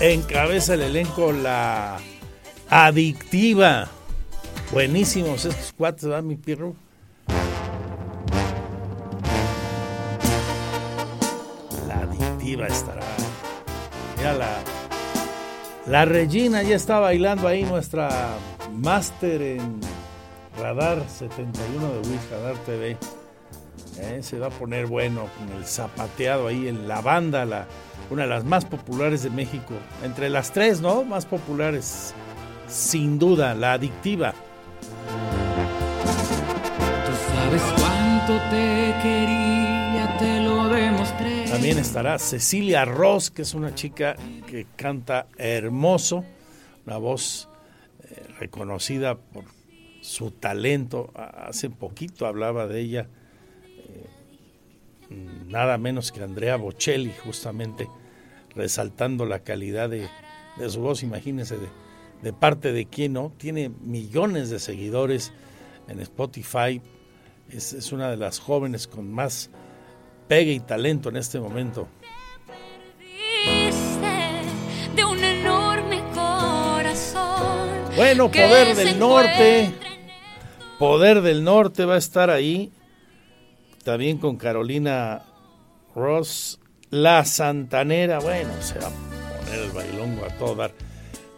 [0.00, 1.98] Encabeza el elenco la
[2.68, 3.88] adictiva.
[4.72, 6.74] Buenísimos estos cuates, ¿verdad, mi pirro?
[11.86, 13.06] La adictiva estará.
[14.20, 14.58] Ya la,
[15.86, 18.10] la Regina ya está bailando ahí, nuestra
[18.72, 19.80] máster en
[20.58, 22.96] Radar 71 de Wish Radar TV.
[23.98, 27.66] Eh, se va a poner bueno con el zapateado ahí en la banda, la,
[28.10, 29.74] una de las más populares de México.
[30.02, 31.04] Entre las tres, ¿no?
[31.04, 32.14] Más populares.
[32.68, 34.32] Sin duda, la adictiva.
[37.06, 41.44] Tú sabes cuánto te quería, te lo demostré.
[41.50, 46.24] También estará Cecilia Ross, que es una chica que canta hermoso,
[46.86, 47.48] una voz
[48.02, 49.44] eh, reconocida por
[50.04, 51.10] su talento.
[51.14, 53.08] Hace poquito hablaba de ella
[53.78, 54.06] eh,
[55.48, 57.88] nada menos que Andrea Bocelli, justamente
[58.54, 60.06] resaltando la calidad de,
[60.58, 61.68] de su voz, imagínense, de,
[62.22, 65.32] de, parte de quién no, tiene millones de seguidores
[65.88, 66.82] en Spotify,
[67.50, 69.48] es, es una de las jóvenes con más
[70.28, 71.88] pegue y talento en este momento.
[77.96, 79.72] Bueno, Poder del Norte,
[80.78, 82.72] Poder del Norte va a estar ahí,
[83.84, 85.22] también con Carolina
[85.94, 86.58] Ross,
[86.90, 90.72] La Santanera, bueno, se va a poner el bailongo a todo dar.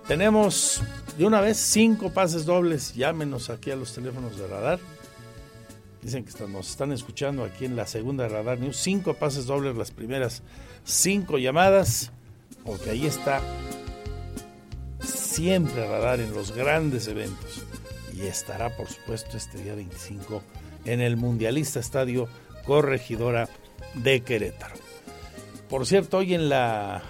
[0.08, 0.82] Tenemos
[1.18, 4.78] de una vez cinco pases dobles, llámenos aquí a los teléfonos de radar.
[6.00, 8.76] Dicen que nos están escuchando aquí en la segunda Radar News.
[8.76, 10.42] Cinco pases dobles, las primeras
[10.84, 12.12] cinco llamadas,
[12.64, 13.40] porque ahí está
[15.00, 17.65] siempre Radar en los grandes eventos.
[18.16, 20.42] Y estará, por supuesto, este día 25
[20.86, 22.28] en el Mundialista Estadio
[22.64, 23.46] Corregidora
[23.92, 24.74] de Querétaro.
[25.68, 27.02] Por cierto, hoy en la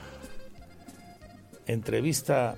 [1.68, 2.56] entrevista,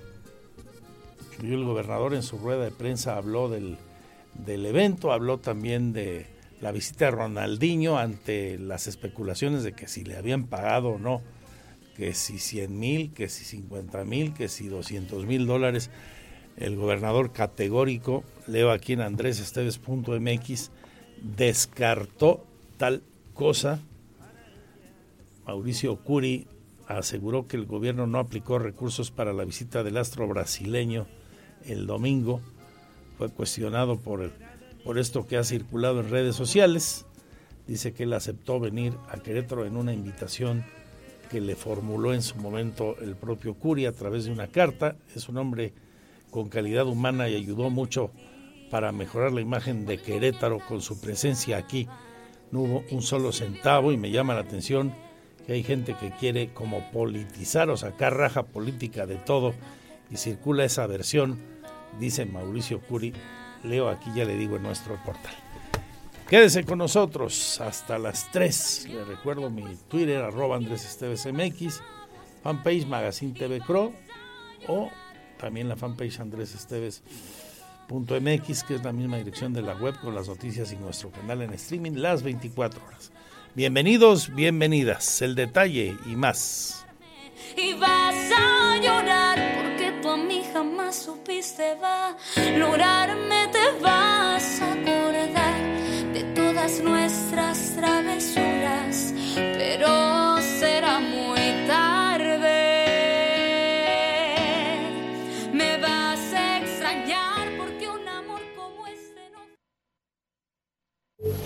[1.43, 3.77] el gobernador en su rueda de prensa habló del,
[4.33, 6.27] del evento, habló también de
[6.63, 11.21] la visita de Ronaldinho ante las especulaciones de que si le habían pagado o no,
[11.99, 15.91] que si 100 mil, que si 50 mil, que si 200 mil dólares.
[16.59, 20.71] El gobernador categórico, leo aquí en andresesteves.mx,
[21.23, 22.45] descartó
[22.77, 23.03] tal
[23.33, 23.79] cosa.
[25.47, 26.49] Mauricio Curi
[26.89, 31.07] aseguró que el gobierno no aplicó recursos para la visita del astro brasileño
[31.65, 32.41] el domingo.
[33.19, 34.33] Fue cuestionado por, el,
[34.85, 37.07] por esto que ha circulado en redes sociales.
[37.69, 40.65] Dice que él aceptó venir a Querétaro en una invitación
[41.31, 44.97] que le formuló en su momento el propio Curi a través de una carta.
[45.15, 45.73] Es un hombre
[46.31, 48.11] con calidad humana y ayudó mucho
[48.70, 51.89] para mejorar la imagen de Querétaro con su presencia aquí.
[52.51, 54.95] No hubo un solo centavo y me llama la atención
[55.47, 59.55] que hay gente que quiere como politizar o sacar raja política de todo
[60.11, 61.39] y circula esa versión,
[61.99, 63.12] dice Mauricio Curi.
[63.64, 65.35] Leo aquí, ya le digo, en nuestro portal.
[66.29, 68.89] Quédese con nosotros hasta las 3.
[68.91, 70.99] Le recuerdo mi Twitter, arroba Andrés
[71.33, 71.81] MX,
[72.43, 73.93] fanpage Magazine TV Cro
[74.66, 74.91] o
[75.39, 77.03] también la fanpage Andrés Esteves
[77.91, 81.43] .mx, que es la misma dirección de la web con las noticias y nuestro canal
[81.43, 83.11] en streaming las 24 horas.
[83.55, 86.84] Bienvenidos, bienvenidas, el detalle y más.
[87.57, 94.68] y vas a llorar porque tú a mí jamás supiste valorarme, te vas a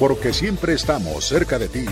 [0.03, 1.87] Porque siempre estamos cerca de ti.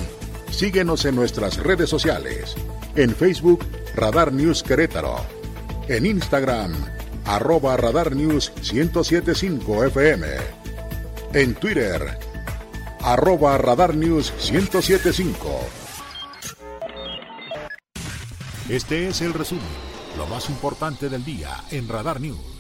[0.51, 2.57] Síguenos en nuestras redes sociales.
[2.97, 5.25] En Facebook, Radar News Querétaro.
[5.87, 6.75] En Instagram,
[7.25, 10.27] arroba Radar News 1075 FM.
[11.35, 12.19] En Twitter,
[13.01, 15.61] arroba Radar News 1075.
[18.69, 19.63] Este es el resumen,
[20.19, 22.60] lo más importante del día en Radar News.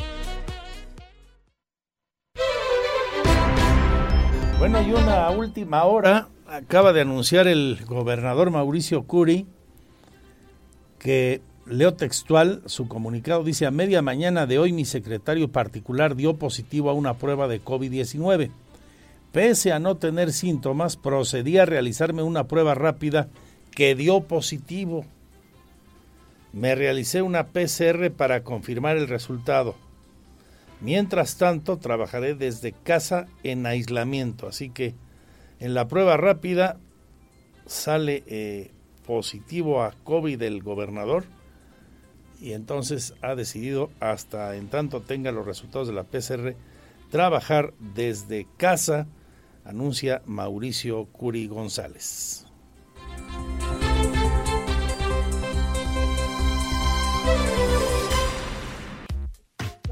[4.61, 9.49] Bueno, y una última hora acaba de anunciar el gobernador Mauricio Curi
[11.01, 16.37] que leo textual su comunicado dice a media mañana de hoy mi secretario particular dio
[16.37, 18.51] positivo a una prueba de COVID-19.
[19.33, 23.29] Pese a no tener síntomas, procedí a realizarme una prueba rápida
[23.71, 25.05] que dio positivo.
[26.53, 29.77] Me realicé una PCR para confirmar el resultado.
[30.81, 34.47] Mientras tanto, trabajaré desde casa en aislamiento.
[34.47, 34.95] Así que
[35.61, 36.79] en la prueba rápida
[37.67, 38.71] sale eh,
[39.07, 41.25] positivo a COVID el gobernador
[42.41, 46.55] y entonces ha decidido, hasta en tanto tenga los resultados de la PCR,
[47.11, 49.07] trabajar desde casa,
[49.69, 52.47] anuncia Mauricio Curi González.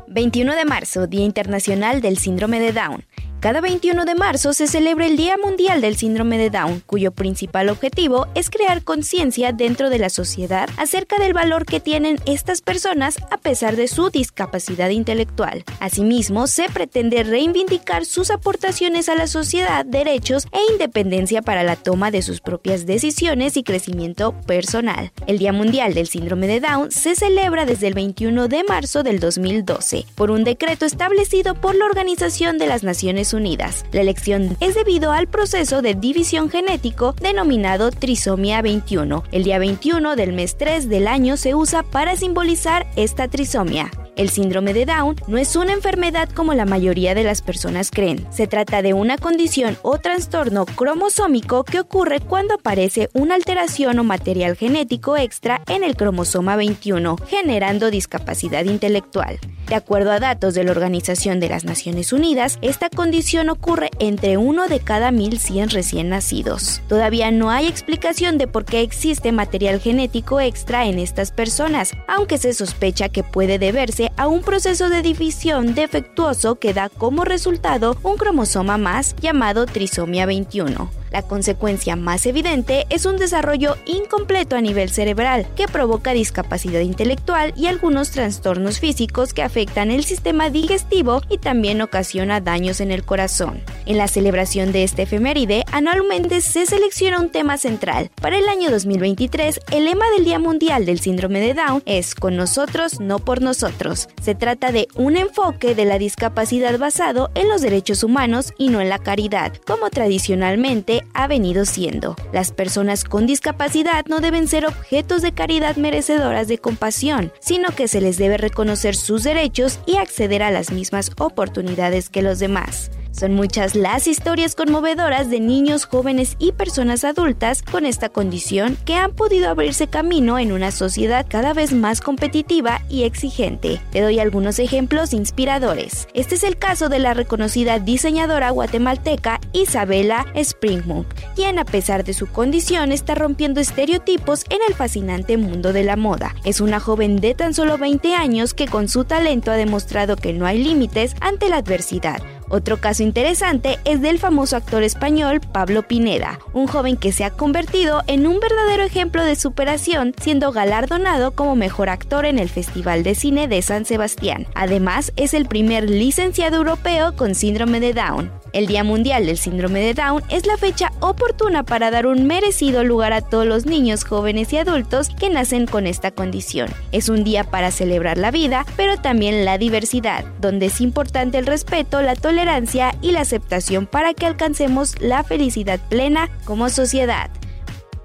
[0.09, 3.05] 21 de marzo, Día Internacional del Síndrome de Down.
[3.39, 7.68] Cada 21 de marzo se celebra el Día Mundial del Síndrome de Down, cuyo principal
[7.68, 13.18] objetivo es crear conciencia dentro de la sociedad acerca del valor que tienen estas personas
[13.30, 15.64] a pesar de su discapacidad intelectual.
[15.80, 22.11] Asimismo, se pretende reivindicar sus aportaciones a la sociedad, derechos e independencia para la toma
[22.11, 25.12] de sus propias decisiones y crecimiento personal.
[25.26, 29.20] El Día Mundial del Síndrome de Down se celebra desde el 21 de marzo del
[29.20, 33.85] 2012 por un decreto establecido por la Organización de las Naciones Unidas.
[33.93, 39.24] La elección es debido al proceso de división genético denominado trisomía 21.
[39.33, 43.91] El día 21 del mes 3 del año se usa para simbolizar esta trisomia.
[44.16, 48.27] El síndrome de Down no es una enfermedad como la mayoría de las personas creen.
[48.31, 54.05] Se trata de una condición o trastorno cromosómico que ocurre cuando aparece una alteración o
[54.05, 59.39] material genético extra en el cromosoma 21, generando discapacidad intelectual.
[59.68, 63.16] De acuerdo a datos de la Organización de las Naciones Unidas, esta condición
[63.51, 66.83] ocurre entre uno de cada 1100 recién nacidos.
[66.89, 72.39] Todavía no hay explicación de por qué existe material genético extra en estas personas, aunque
[72.39, 77.97] se sospecha que puede deberse a un proceso de división defectuoso que da como resultado
[78.03, 80.91] un cromosoma más llamado trisomía 21.
[81.17, 87.55] La consecuencia más evidente es un desarrollo incompleto a nivel cerebral que provoca discapacidad intelectual
[87.57, 93.05] y algunos trastornos físicos que afectan el sistema digestivo y también ocasiona daños en el
[93.07, 93.62] corazón.
[93.86, 98.11] En la celebración de este efeméride, anualmente se selecciona un tema central.
[98.20, 102.36] Para el año 2023, el lema del Día Mundial del Síndrome de Down es Con
[102.36, 104.09] nosotros, no por nosotros.
[104.20, 108.80] Se trata de un enfoque de la discapacidad basado en los derechos humanos y no
[108.80, 112.16] en la caridad, como tradicionalmente ha venido siendo.
[112.32, 117.88] Las personas con discapacidad no deben ser objetos de caridad merecedoras de compasión, sino que
[117.88, 122.90] se les debe reconocer sus derechos y acceder a las mismas oportunidades que los demás.
[123.12, 128.94] Son muchas las historias conmovedoras de niños, jóvenes y personas adultas con esta condición que
[128.94, 133.80] han podido abrirse camino en una sociedad cada vez más competitiva y exigente.
[133.90, 136.09] Te doy algunos ejemplos inspiradores.
[136.14, 142.14] Este es el caso de la reconocida diseñadora guatemalteca Isabela Springmuth, quien a pesar de
[142.14, 146.34] su condición está rompiendo estereotipos en el fascinante mundo de la moda.
[146.44, 150.32] Es una joven de tan solo 20 años que con su talento ha demostrado que
[150.32, 155.82] no hay límites ante la adversidad Otro caso interesante es del famoso actor español Pablo
[155.82, 161.32] Pineda, un joven que se ha convertido en un verdadero ejemplo de superación, siendo galardonado
[161.32, 164.47] como mejor actor en el Festival de Cine de San Sebastián.
[164.55, 168.30] Además, es el primer licenciado europeo con síndrome de Down.
[168.57, 172.84] El Día Mundial del Síndrome de Down es la fecha oportuna para dar un merecido
[172.84, 176.70] lugar a todos los niños, jóvenes y adultos que nacen con esta condición.
[176.90, 181.44] Es un día para celebrar la vida, pero también la diversidad, donde es importante el
[181.44, 187.28] respeto, la tolerancia y la aceptación para que alcancemos la felicidad plena como sociedad.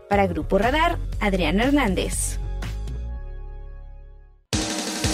[0.09, 2.39] Para Grupo Radar, Adrián Hernández.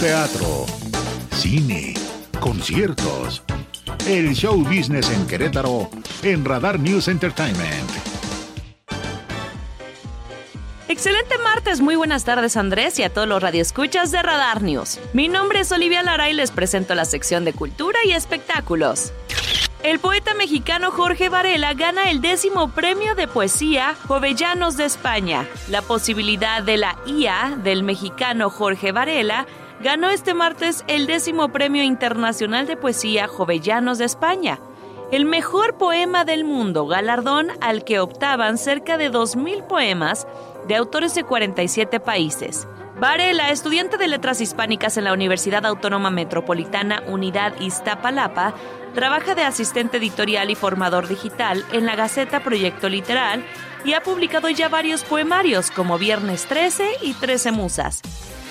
[0.00, 0.66] Teatro,
[1.30, 1.94] cine,
[2.40, 3.44] conciertos.
[4.06, 5.90] El show business en Querétaro
[6.22, 7.90] en Radar News Entertainment.
[10.88, 14.98] Excelente martes, muy buenas tardes Andrés y a todos los radioescuchas de Radar News.
[15.12, 19.12] Mi nombre es Olivia Lara y les presento la sección de cultura y espectáculos.
[19.82, 25.46] El poeta mexicano Jorge Varela gana el décimo premio de poesía Jovellanos de España.
[25.68, 29.46] La posibilidad de la IA del mexicano Jorge Varela
[29.80, 34.58] ganó este martes el décimo premio internacional de poesía Jovellanos de España.
[35.10, 40.26] El mejor poema del mundo, galardón al que optaban cerca de 2.000 poemas
[40.66, 42.66] de autores de 47 países.
[43.00, 48.54] Varela, estudiante de letras hispánicas en la Universidad Autónoma Metropolitana Unidad Iztapalapa,
[48.94, 53.44] trabaja de asistente editorial y formador digital en la Gaceta Proyecto Literal
[53.84, 58.02] y ha publicado ya varios poemarios como Viernes 13 y 13 Musas.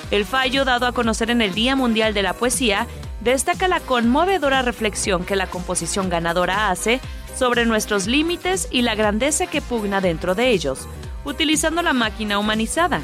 [0.10, 2.88] El fallo dado a conocer en el Día Mundial de la Poesía
[3.22, 7.01] destaca la conmovedora reflexión que la composición ganadora hace
[7.36, 10.88] sobre nuestros límites y la grandeza que pugna dentro de ellos,
[11.26, 13.01] utilizando la máquina humanizada.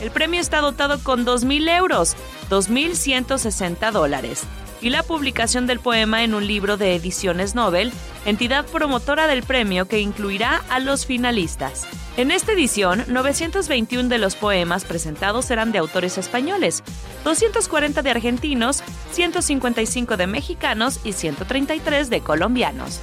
[0.00, 2.16] El premio está dotado con 2.000 euros,
[2.50, 4.42] 2.160 dólares,
[4.82, 7.92] y la publicación del poema en un libro de Ediciones Nobel,
[8.26, 11.86] entidad promotora del premio que incluirá a los finalistas.
[12.18, 16.82] En esta edición, 921 de los poemas presentados serán de autores españoles,
[17.24, 18.82] 240 de argentinos,
[19.12, 23.00] 155 de mexicanos y 133 de colombianos.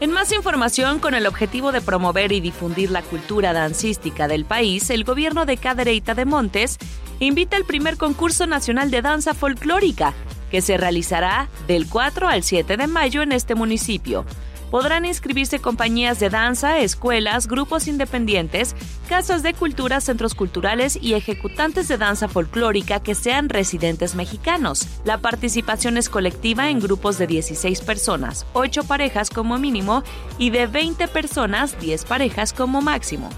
[0.00, 4.90] En más información, con el objetivo de promover y difundir la cultura dancística del país,
[4.90, 6.78] el gobierno de Cadereyta de Montes
[7.18, 10.14] invita al primer concurso nacional de danza folclórica,
[10.52, 14.24] que se realizará del 4 al 7 de mayo en este municipio.
[14.70, 18.76] Podrán inscribirse compañías de danza, escuelas, grupos independientes,
[19.08, 24.86] casas de cultura, centros culturales y ejecutantes de danza folclórica que sean residentes mexicanos.
[25.04, 30.02] La participación es colectiva en grupos de 16 personas, 8 parejas como mínimo
[30.38, 33.30] y de 20 personas, 10 parejas como máximo.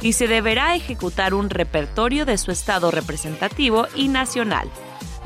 [0.00, 4.70] Y se deberá ejecutar un repertorio de su estado representativo y nacional.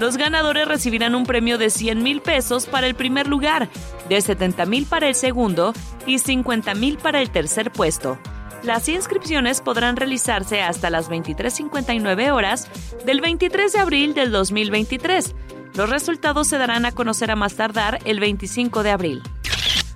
[0.03, 3.69] Los ganadores recibirán un premio de 100 mil pesos para el primer lugar,
[4.09, 5.73] de 70 mil para el segundo
[6.07, 8.19] y 50 mil para el tercer puesto.
[8.65, 12.69] Las inscripciones podrán realizarse hasta las 23.59 horas
[13.07, 15.37] del 23 de abril del 2023.
[15.75, 19.23] Los resultados se darán a conocer a más tardar el 25 de abril.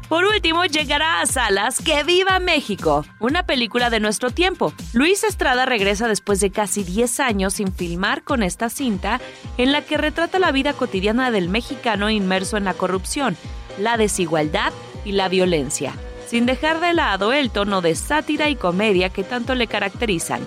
[0.08, 4.72] Por último, llegará a salas Que Viva México, una película de nuestro tiempo.
[4.92, 9.20] Luis Estrada regresa después de casi 10 años sin filmar con esta cinta,
[9.58, 13.36] en la que retrata la vida cotidiana del mexicano inmerso en la corrupción,
[13.80, 14.72] la desigualdad
[15.04, 15.92] y la violencia,
[16.28, 20.40] sin dejar de lado el tono de sátira y comedia que tanto le caracterizan.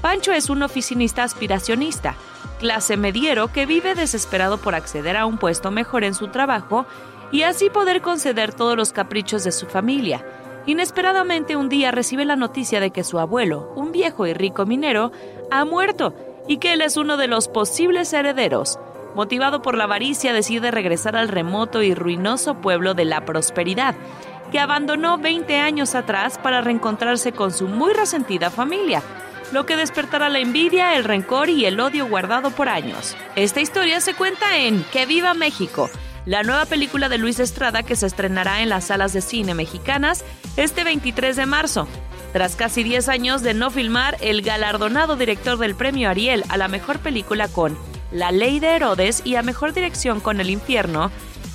[0.00, 2.16] Pancho es un oficinista aspiracionista,
[2.58, 6.86] clase mediero que vive desesperado por acceder a un puesto mejor en su trabajo
[7.32, 10.24] y así poder conceder todos los caprichos de su familia.
[10.66, 15.12] Inesperadamente un día recibe la noticia de que su abuelo, un viejo y rico minero,
[15.50, 16.12] ha muerto
[16.48, 18.78] y que él es uno de los posibles herederos.
[19.14, 23.94] Motivado por la avaricia decide regresar al remoto y ruinoso pueblo de la prosperidad,
[24.50, 29.02] que abandonó 20 años atrás para reencontrarse con su muy resentida familia,
[29.52, 33.16] lo que despertará la envidia, el rencor y el odio guardado por años.
[33.36, 35.88] Esta historia se cuenta en Que viva México,
[36.26, 40.24] la nueva película de Luis Estrada que se estrenará en las salas de cine mexicanas
[40.56, 41.88] este 23 de marzo.
[42.32, 46.68] Tras casi 10 años de no filmar, el galardonado director del premio Ariel a la
[46.68, 47.78] mejor película con
[48.10, 51.10] La Ley de Herodes y a mejor dirección con El Infierno,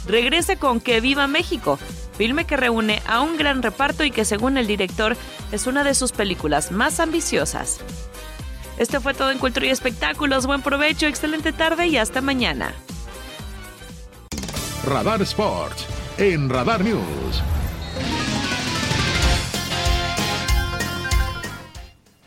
[0.08, 1.78] regresa con Que Viva México,
[2.18, 5.18] filme que reúne a un gran reparto y que según el director
[5.52, 7.82] es una de sus películas más ambiciosas.
[8.78, 10.48] Esto fue todo en Cultura y Espectáculos.
[10.48, 12.74] Buen provecho, excelente tarde y hasta mañana.
[14.84, 15.86] Radar Sports
[16.18, 17.44] en Radar News.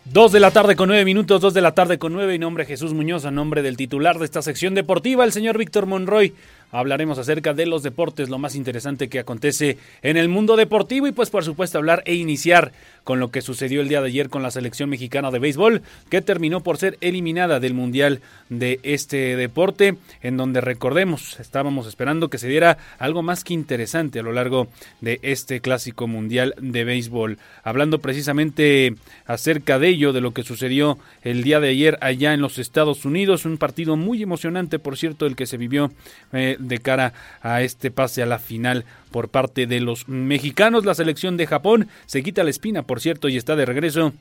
[0.05, 2.65] Dos de la tarde con nueve minutos, dos de la tarde con nueve, y nombre
[2.65, 6.33] Jesús Muñoz, a nombre del titular de esta sección deportiva, el señor Víctor Monroy.
[6.75, 11.13] Hablaremos acerca de los deportes, lo más interesante que acontece en el mundo deportivo y
[11.13, 12.73] pues por supuesto hablar e iniciar
[13.05, 16.23] con lo que sucedió el día de ayer con la selección mexicana de béisbol, que
[16.23, 22.39] terminó por ser eliminada del Mundial de este deporte, en donde recordemos, estábamos esperando que
[22.39, 24.69] se diera algo más que interesante a lo largo
[25.01, 27.39] de este clásico mundial de béisbol.
[27.63, 28.95] Hablando precisamente
[29.27, 33.05] acerca de ello, de lo que sucedió el día de ayer allá en los Estados
[33.05, 35.93] Unidos, un partido muy emocionante, por cierto, el que se vivió
[36.33, 40.85] eh, de cara a este pase a la final por parte de los mexicanos.
[40.85, 44.13] La selección de Japón se quita la espina, por cierto, y está de regreso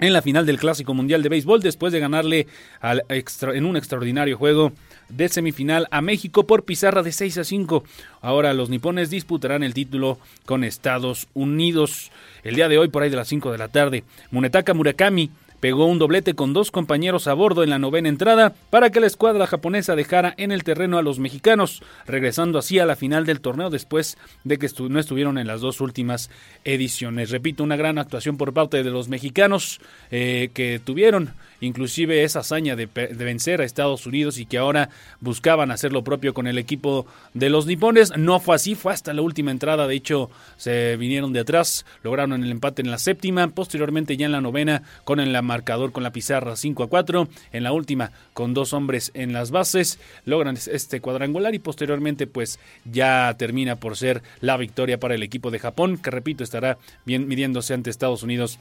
[0.00, 2.46] en la final del Clásico Mundial de Béisbol después de ganarle
[2.80, 4.72] al en un extraordinario juego
[5.08, 7.84] de semifinal a México por pizarra de 6 a 5.
[8.22, 12.10] Ahora los nipones disputarán el título con Estados Unidos.
[12.44, 15.30] El día de hoy, por ahí de las 5 de la tarde, Munetaka Murakami
[15.60, 19.06] pegó un doblete con dos compañeros a bordo en la novena entrada para que la
[19.06, 23.40] escuadra japonesa dejara en el terreno a los mexicanos, regresando así a la final del
[23.40, 26.30] torneo después de que no estuvieron en las dos últimas
[26.64, 27.30] ediciones.
[27.30, 29.80] Repito, una gran actuación por parte de los mexicanos
[30.10, 34.90] eh, que tuvieron inclusive esa hazaña de, vencer a Estados Unidos y que ahora
[35.20, 38.16] buscaban hacer lo propio con el equipo de los nipones.
[38.16, 42.42] No fue así, fue hasta la última entrada, de hecho se vinieron de atrás, lograron
[42.42, 46.12] el empate en la séptima, posteriormente ya en la novena con el marcador con la
[46.12, 51.00] pizarra 5 a 4, en la última con dos hombres en las bases, logran este
[51.00, 55.98] cuadrangular y posteriormente pues ya termina por ser la victoria para el equipo de Japón,
[55.98, 58.58] que repito estará bien midiéndose ante Estados Unidos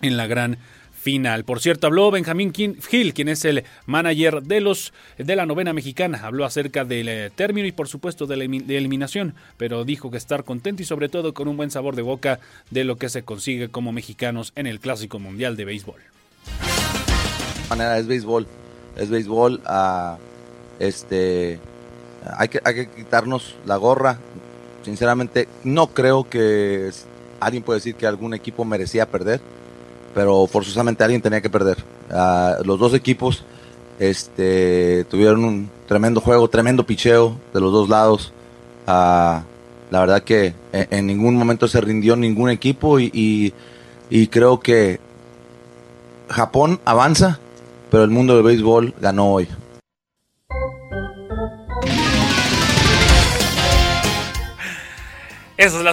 [0.00, 0.58] en la gran
[0.98, 1.44] final.
[1.44, 6.20] Por cierto, habló Benjamín Gil, quien es el manager de los de la novena mexicana.
[6.22, 10.44] Habló acerca del eh, término y por supuesto de la eliminación, pero dijo que estar
[10.44, 12.40] contento y sobre todo con un buen sabor de boca
[12.70, 16.00] de lo que se consigue como mexicanos en el Clásico Mundial de Béisbol.
[17.70, 18.46] Manera es béisbol,
[18.96, 19.60] es béisbol.
[19.66, 20.16] Uh,
[20.78, 21.60] este,
[22.36, 24.18] hay que hay que quitarnos la gorra.
[24.84, 26.90] Sinceramente, no creo que
[27.40, 29.40] alguien puede decir que algún equipo merecía perder
[30.18, 31.76] pero forzosamente alguien tenía que perder.
[32.10, 33.44] Uh, los dos equipos
[34.00, 38.32] este, tuvieron un tremendo juego, tremendo picheo de los dos lados.
[38.88, 39.46] Uh,
[39.92, 43.54] la verdad que en, ningún momento se rindió ningún equipo y,
[44.10, 44.98] y, creo que
[46.28, 47.38] Japón avanza,
[47.88, 49.46] pero el mundo del béisbol ganó hoy.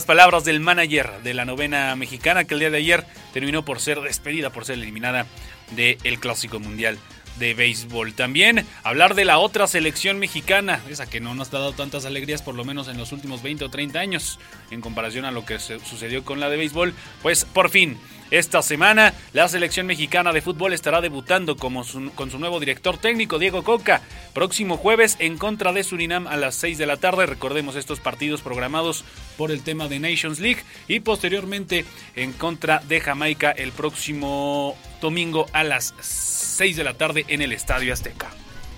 [0.05, 3.99] Palabras del manager de la novena mexicana que el día de ayer terminó por ser
[4.01, 5.25] despedida, por ser eliminada
[5.71, 6.97] del Clásico Mundial
[7.39, 8.13] de béisbol.
[8.13, 12.41] También hablar de la otra selección mexicana, esa que no nos ha dado tantas alegrías
[12.41, 14.39] por lo menos en los últimos 20 o 30 años
[14.71, 17.97] en comparación a lo que sucedió con la de béisbol, pues por fin
[18.37, 23.39] esta semana la selección mexicana de fútbol estará debutando como con su nuevo director técnico,
[23.39, 24.01] Diego Coca,
[24.33, 27.25] próximo jueves en contra de Surinam a las 6 de la tarde.
[27.25, 29.05] Recordemos estos partidos programados
[29.37, 35.45] por el tema de Nations League y posteriormente en contra de Jamaica el próximo domingo
[35.53, 38.31] a las 6 de la tarde en el Estadio Azteca.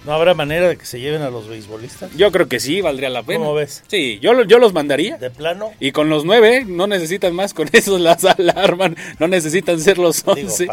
[0.08, 2.10] ¿No habrá manera de que se lleven a los beisbolistas?
[2.16, 3.40] Yo creo que sí, valdría la pena.
[3.40, 3.84] ¿Cómo ves?
[3.88, 5.18] Sí, yo, yo los mandaría.
[5.18, 5.74] ¿De plano?
[5.82, 10.26] Y con los nueve, no necesitan más, con esos las alarman, no necesitan ser los
[10.26, 10.66] once.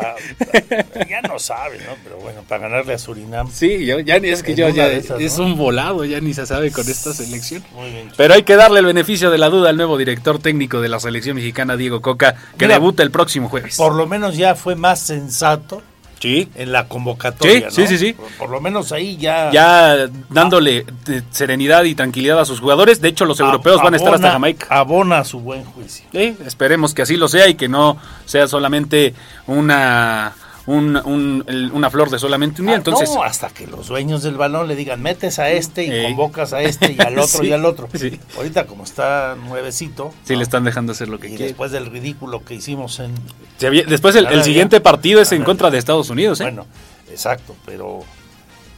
[1.11, 1.97] ya no saben, ¿no?
[2.05, 3.51] Pero bueno, para ganarle a Surinam.
[3.51, 6.71] Sí, yo, ya ni es que yo ya es un volado, ya ni se sabe
[6.71, 7.65] con esta selección.
[7.75, 8.13] Muy bien.
[8.17, 11.01] Pero hay que darle el beneficio de la duda al nuevo director técnico de la
[11.01, 13.79] selección mexicana, Diego Coca, que debuta el próximo jueves.
[13.79, 15.83] Por lo menos ya fue más sensato
[16.25, 17.71] en la convocatoria.
[17.71, 19.51] Sí, sí, sí, Por, lo menos ahí ya.
[19.51, 23.01] Ya dándole eh, serenidad y tranquilidad a sus jugadores.
[23.01, 24.67] De hecho, los europeos van a estar hasta Jamaica.
[24.71, 26.07] Abona su buen juicio.
[26.13, 29.15] Sí, esperemos que así lo sea y que no sea solamente
[29.47, 30.35] una
[30.67, 32.77] un, una flor de solamente un día.
[32.77, 36.03] Ah, entonces, no, hasta que los dueños del balón le digan, metes a este y
[36.05, 37.89] convocas a este y al otro y al otro.
[38.37, 40.13] Ahorita como está nuevecito.
[40.25, 41.45] Sí, le están dejando hacer lo que y quiere.
[41.47, 43.15] después del ridículo que hicimos en...
[43.59, 46.41] después el, siguiente partido es en contra de Estados Unidos.
[46.41, 46.45] ¿eh?
[46.45, 46.67] Bueno,
[47.11, 48.01] exacto, pero,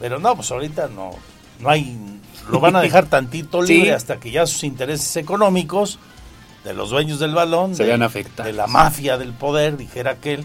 [0.01, 1.11] pero no, pues ahorita no,
[1.61, 1.97] no hay...
[2.51, 5.99] Lo van a dejar tantito libre hasta que ya sus intereses económicos
[6.64, 8.51] de los dueños del balón, se vean afectados.
[8.51, 10.45] De la mafia del poder, dijera aquel,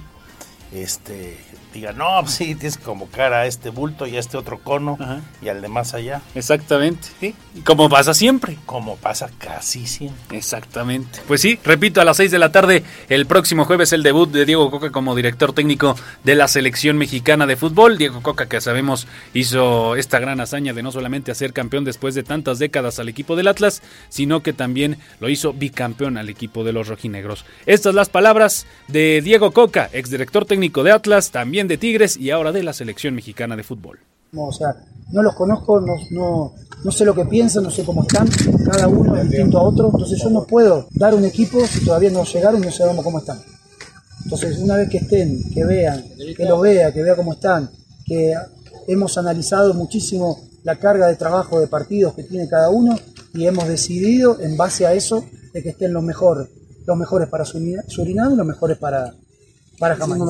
[0.72, 1.38] este,
[1.74, 4.98] diga, no, sí, tienes que convocar a este bulto y a este otro cono
[5.42, 6.22] y al de más allá.
[6.36, 7.36] Exactamente, sí.
[7.64, 8.58] Como pasa siempre.
[8.66, 10.38] Como pasa casi siempre.
[10.38, 11.20] Exactamente.
[11.28, 14.46] Pues sí, repito, a las 6 de la tarde, el próximo jueves, el debut de
[14.46, 17.98] Diego Coca como director técnico de la selección mexicana de fútbol.
[17.98, 22.24] Diego Coca, que sabemos, hizo esta gran hazaña de no solamente hacer campeón después de
[22.24, 26.74] tantas décadas al equipo del Atlas, sino que también lo hizo bicampeón al equipo de
[26.74, 27.46] los rojinegros.
[27.66, 32.52] Estas las palabras de Diego Coca, exdirector técnico de Atlas, también de Tigres y ahora
[32.52, 34.00] de la selección mexicana de fútbol.
[34.32, 38.30] No, los conozco, no, sé lo que piensan, no sé cómo están,
[38.72, 42.24] cada uno es a otro, entonces yo no puedo dar un equipo si todavía no
[42.24, 43.40] llegaron y no sabemos cómo están.
[44.24, 46.06] Entonces, una vez que estén, que vean,
[46.38, 47.70] que lo vea, que vea cómo están,
[48.06, 48.34] que
[48.88, 52.98] hemos analizado muchísimo la carga de trabajo de partidos que tiene cada uno
[53.34, 56.48] y hemos decidido en base a eso de que estén los mejores,
[56.86, 59.14] los mejores para Surinam y los mejores para,
[59.82, 60.26] para Jamaica.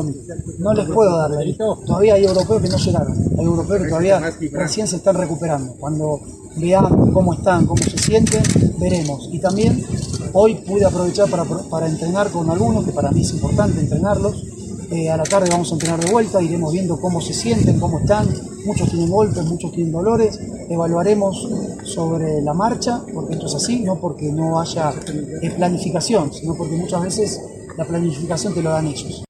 [0.60, 1.66] No les puedo dar la lista.
[1.86, 3.14] Todavía hay europeos que no llegaron.
[3.38, 4.22] Hay europeos que todavía
[4.54, 5.74] recién se están recuperando.
[5.78, 6.22] Cuando
[6.56, 8.42] veamos cómo están, cómo se sienten,
[8.80, 9.28] veremos.
[9.30, 9.84] Y también
[10.32, 14.42] hoy pude aprovechar para, para entrenar con algunos, que para mí es importante entrenarlos.
[14.90, 18.00] Eh, a la tarde vamos a entrenar de vuelta, iremos viendo cómo se sienten, cómo
[18.00, 18.30] están.
[18.66, 20.40] Muchos tienen golpes, muchos tienen dolores.
[20.70, 21.50] Evaluaremos
[21.84, 24.94] sobre la marcha, porque esto es así, no porque no haya
[25.42, 27.42] eh, planificación, sino porque muchas veces
[27.78, 29.26] la planificación te lo dan ellos.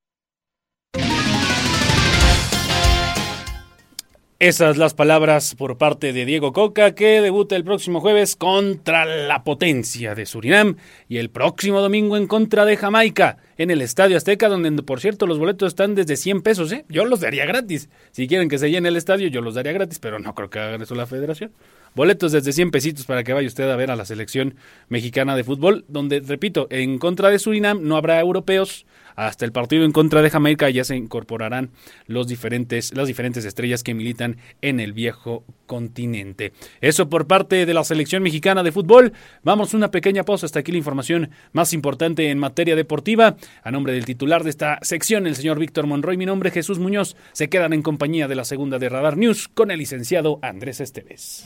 [4.41, 9.43] Esas las palabras por parte de Diego Coca, que debuta el próximo jueves contra la
[9.43, 10.77] potencia de Surinam
[11.07, 15.27] y el próximo domingo en contra de Jamaica en el Estadio Azteca, donde por cierto
[15.27, 16.71] los boletos están desde 100 pesos.
[16.71, 16.85] ¿eh?
[16.89, 17.87] Yo los daría gratis.
[18.13, 20.57] Si quieren que se llene el estadio, yo los daría gratis, pero no creo que
[20.57, 21.51] haga eso la federación.
[21.93, 24.55] Boletos desde 100 pesitos para que vaya usted a ver a la selección
[24.89, 29.85] mexicana de fútbol, donde, repito, en contra de Surinam no habrá europeos, hasta el partido
[29.85, 31.71] en contra de Jamaica ya se incorporarán
[32.07, 36.53] los diferentes, las diferentes estrellas que militan en el viejo continente.
[36.81, 39.13] Eso por parte de la selección mexicana de fútbol.
[39.43, 40.45] Vamos a una pequeña pausa.
[40.45, 43.37] Hasta aquí la información más importante en materia deportiva.
[43.63, 46.79] A nombre del titular de esta sección, el señor Víctor Monroy, mi nombre es Jesús
[46.79, 47.15] Muñoz.
[47.31, 51.45] Se quedan en compañía de la segunda de Radar News con el licenciado Andrés Esteves.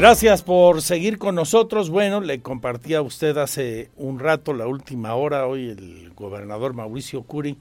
[0.00, 1.90] Gracias por seguir con nosotros.
[1.90, 7.22] Bueno, le compartí a usted hace un rato, la última hora, hoy el gobernador Mauricio
[7.24, 7.58] Curi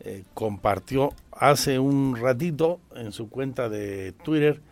[0.00, 4.62] eh, compartió hace un ratito en su cuenta de Twitter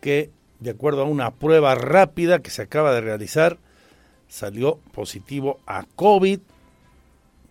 [0.00, 3.58] que de acuerdo a una prueba rápida que se acaba de realizar,
[4.26, 6.40] salió positivo a COVID.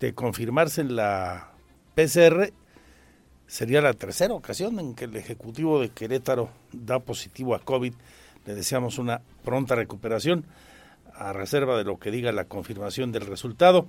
[0.02, 1.54] De confirmarse en la
[1.96, 2.52] PCR,
[3.48, 7.94] sería la tercera ocasión en que el Ejecutivo de Querétaro da positivo a COVID
[8.46, 10.46] le deseamos una pronta recuperación
[11.14, 13.88] a reserva de lo que diga la confirmación del resultado.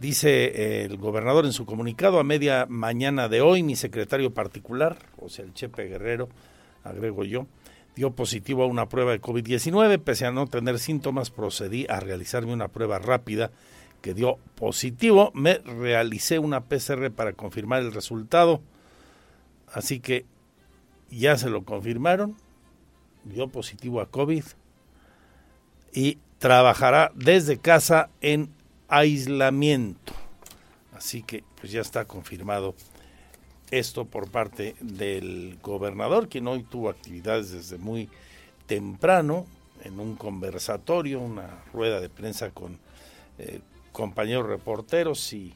[0.00, 4.96] Dice eh, el gobernador en su comunicado, a media mañana de hoy, mi secretario particular,
[5.18, 6.28] o sea, el Chepe Guerrero,
[6.84, 7.46] agrego yo,
[7.96, 9.98] dio positivo a una prueba de COVID-19.
[9.98, 13.50] Pese a no tener síntomas, procedí a realizarme una prueba rápida
[14.00, 15.32] que dio positivo.
[15.34, 18.60] Me realicé una PCR para confirmar el resultado.
[19.72, 20.26] Así que
[21.10, 22.36] ya se lo confirmaron
[23.24, 24.44] dio positivo a COVID
[25.92, 28.50] y trabajará desde casa en
[28.88, 30.12] aislamiento.
[30.92, 32.74] Así que pues ya está confirmado
[33.70, 38.08] esto por parte del gobernador, quien hoy tuvo actividades desde muy
[38.66, 39.46] temprano
[39.84, 42.78] en un conversatorio, una rueda de prensa con
[43.38, 43.60] eh,
[43.92, 45.54] compañeros reporteros y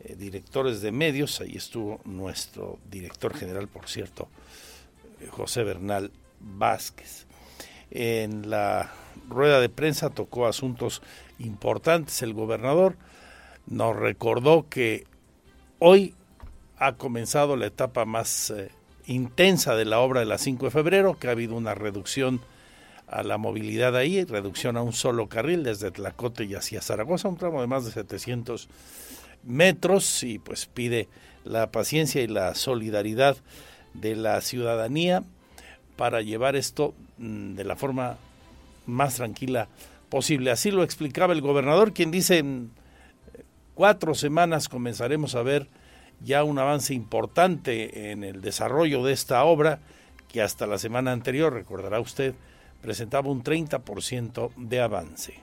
[0.00, 1.40] eh, directores de medios.
[1.40, 4.28] Ahí estuvo nuestro director general, por cierto,
[5.20, 6.10] eh, José Bernal
[6.42, 7.26] Vázquez.
[7.90, 8.90] En la
[9.28, 11.02] rueda de prensa tocó asuntos
[11.38, 12.22] importantes.
[12.22, 12.96] El gobernador
[13.66, 15.06] nos recordó que
[15.78, 16.14] hoy
[16.78, 18.70] ha comenzado la etapa más eh,
[19.06, 22.40] intensa de la obra de la 5 de febrero, que ha habido una reducción
[23.06, 27.36] a la movilidad ahí, reducción a un solo carril desde Tlacote y hacia Zaragoza, un
[27.36, 28.68] tramo de más de 700
[29.44, 31.08] metros y pues pide
[31.44, 33.36] la paciencia y la solidaridad
[33.92, 35.24] de la ciudadanía
[36.02, 38.16] para llevar esto mm, de la forma
[38.86, 39.68] más tranquila
[40.08, 40.50] posible.
[40.50, 42.72] Así lo explicaba el gobernador, quien dice en
[43.76, 45.68] cuatro semanas comenzaremos a ver
[46.20, 49.78] ya un avance importante en el desarrollo de esta obra,
[50.26, 52.34] que hasta la semana anterior, recordará usted,
[52.80, 55.34] presentaba un 30% de avance.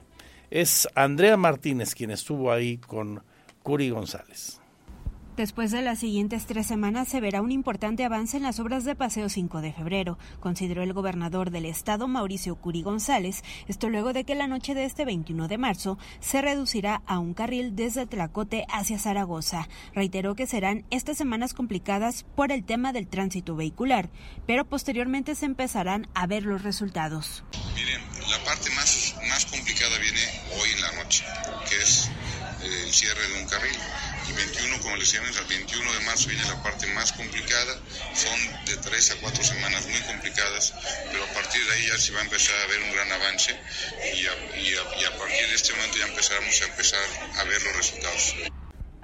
[0.51, 3.23] Es Andrea Martínez quien estuvo ahí con
[3.63, 4.58] Curi González.
[5.39, 8.93] Después de las siguientes tres semanas se verá un importante avance en las obras de
[8.93, 14.25] Paseo 5 de febrero, consideró el gobernador del estado Mauricio Curi González, esto luego de
[14.25, 18.65] que la noche de este 21 de marzo se reducirá a un carril desde Tlacote
[18.69, 19.69] hacia Zaragoza.
[19.93, 24.09] Reiteró que serán estas semanas complicadas por el tema del tránsito vehicular,
[24.45, 27.45] pero posteriormente se empezarán a ver los resultados.
[27.75, 30.19] Miren, la parte más, más complicada viene
[30.59, 31.23] hoy en la noche,
[31.69, 32.11] que es
[32.69, 33.77] el cierre de un carril.
[34.27, 37.79] Y 21, como les decíamos, el 21 de marzo viene la parte más complicada.
[38.13, 40.73] Son de 3 a 4 semanas muy complicadas,
[41.11, 43.59] pero a partir de ahí ya se va a empezar a ver un gran avance
[44.13, 47.01] y a, y a, y a partir de este momento ya empezaremos a empezar
[47.37, 48.35] a ver los resultados.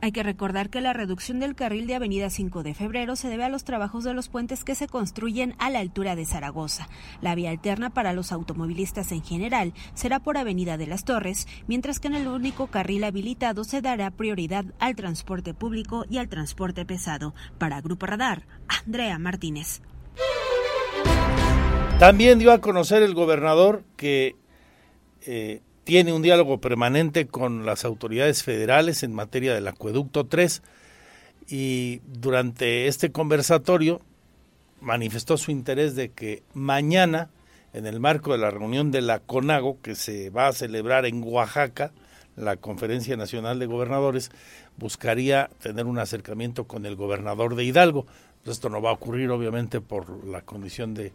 [0.06, 3.44] Hay que recordar que la reducción del carril de Avenida 5 de Febrero se debe
[3.44, 6.88] a los trabajos de los puentes que se construyen a la altura de Zaragoza.
[7.22, 12.00] La vía alterna para los automovilistas en general será por Avenida de las Torres, mientras
[12.00, 16.86] que en el único carril habilitado se dará prioridad al transporte público y al transporte
[16.86, 17.34] pesado.
[17.58, 19.82] Para Grupo Radar, Andrea Martínez.
[21.98, 24.36] También dio a conocer el gobernador que
[25.26, 30.64] eh, tiene un diálogo permanente con las autoridades federales en materia del acueducto 3
[31.48, 34.02] y durante este conversatorio
[34.82, 37.30] manifestó su interés de que mañana,
[37.72, 41.24] en el marco de la reunión de la CONAGO, que se va a celebrar en
[41.24, 41.92] Oaxaca,
[42.36, 44.32] la Conferencia Nacional de Gobernadores,
[44.78, 48.08] buscaría tener un acercamiento con el gobernador de Hidalgo.
[48.44, 51.14] Esto no va a ocurrir, obviamente, por la condición de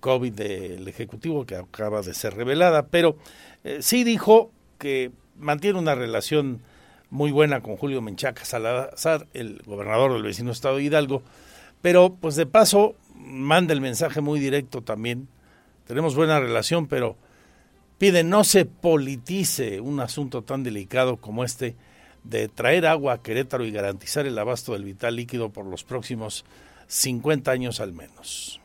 [0.00, 3.16] COVID del Ejecutivo que acaba de ser revelada, pero
[3.64, 6.60] eh, sí dijo que mantiene una relación
[7.10, 11.22] muy buena con Julio Menchaca Salazar, el gobernador del vecino estado de Hidalgo,
[11.80, 15.28] pero pues de paso manda el mensaje muy directo también.
[15.86, 17.16] Tenemos buena relación, pero
[17.98, 21.76] pide no se politice un asunto tan delicado como este
[22.24, 26.44] de traer agua a Querétaro y garantizar el abasto del vital líquido por los próximos
[26.88, 28.60] 50 años al menos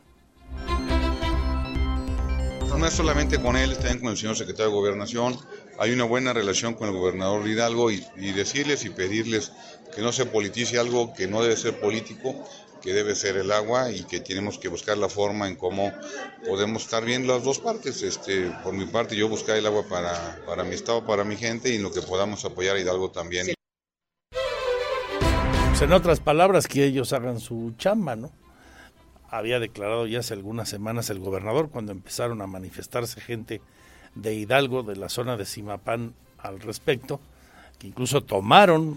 [2.77, 5.37] no es solamente con él, también con el señor secretario de Gobernación.
[5.79, 9.51] Hay una buena relación con el gobernador Hidalgo y, decirles y pedirles
[9.95, 12.35] que no se politice algo que no debe ser político,
[12.81, 15.91] que debe ser el agua y que tenemos que buscar la forma en cómo
[16.47, 18.01] podemos estar bien las dos partes.
[18.01, 21.69] Este, por mi parte, yo buscar el agua para, para mi estado, para mi gente
[21.69, 23.47] y lo que podamos apoyar a Hidalgo también.
[25.69, 28.42] Pues en otras palabras, que ellos hagan su chamba, ¿no?
[29.33, 33.61] Había declarado ya hace algunas semanas el gobernador cuando empezaron a manifestarse gente
[34.13, 37.19] de Hidalgo, de la zona de Simapán al respecto,
[37.79, 38.95] que incluso tomaron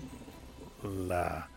[1.09, 1.49] la,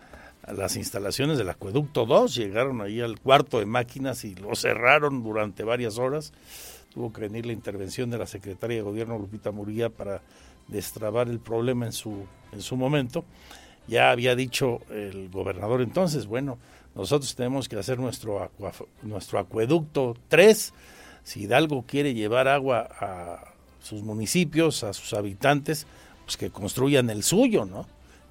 [0.48, 5.66] las instalaciones del acueducto 2, llegaron ahí al cuarto de máquinas y lo cerraron durante
[5.66, 6.32] varias horas.
[6.94, 10.22] Tuvo que venir la intervención de la secretaria de gobierno Lupita Murilla para
[10.70, 13.26] destrabar el problema en su, en su momento.
[13.90, 16.58] Ya había dicho el gobernador entonces, bueno,
[17.00, 18.52] nosotros tenemos que hacer nuestro,
[19.04, 20.74] nuestro acueducto 3.
[21.24, 25.88] Si Hidalgo quiere llevar agua a sus municipios, a sus habitantes,
[26.26, 27.88] pues que construyan el suyo, ¿no?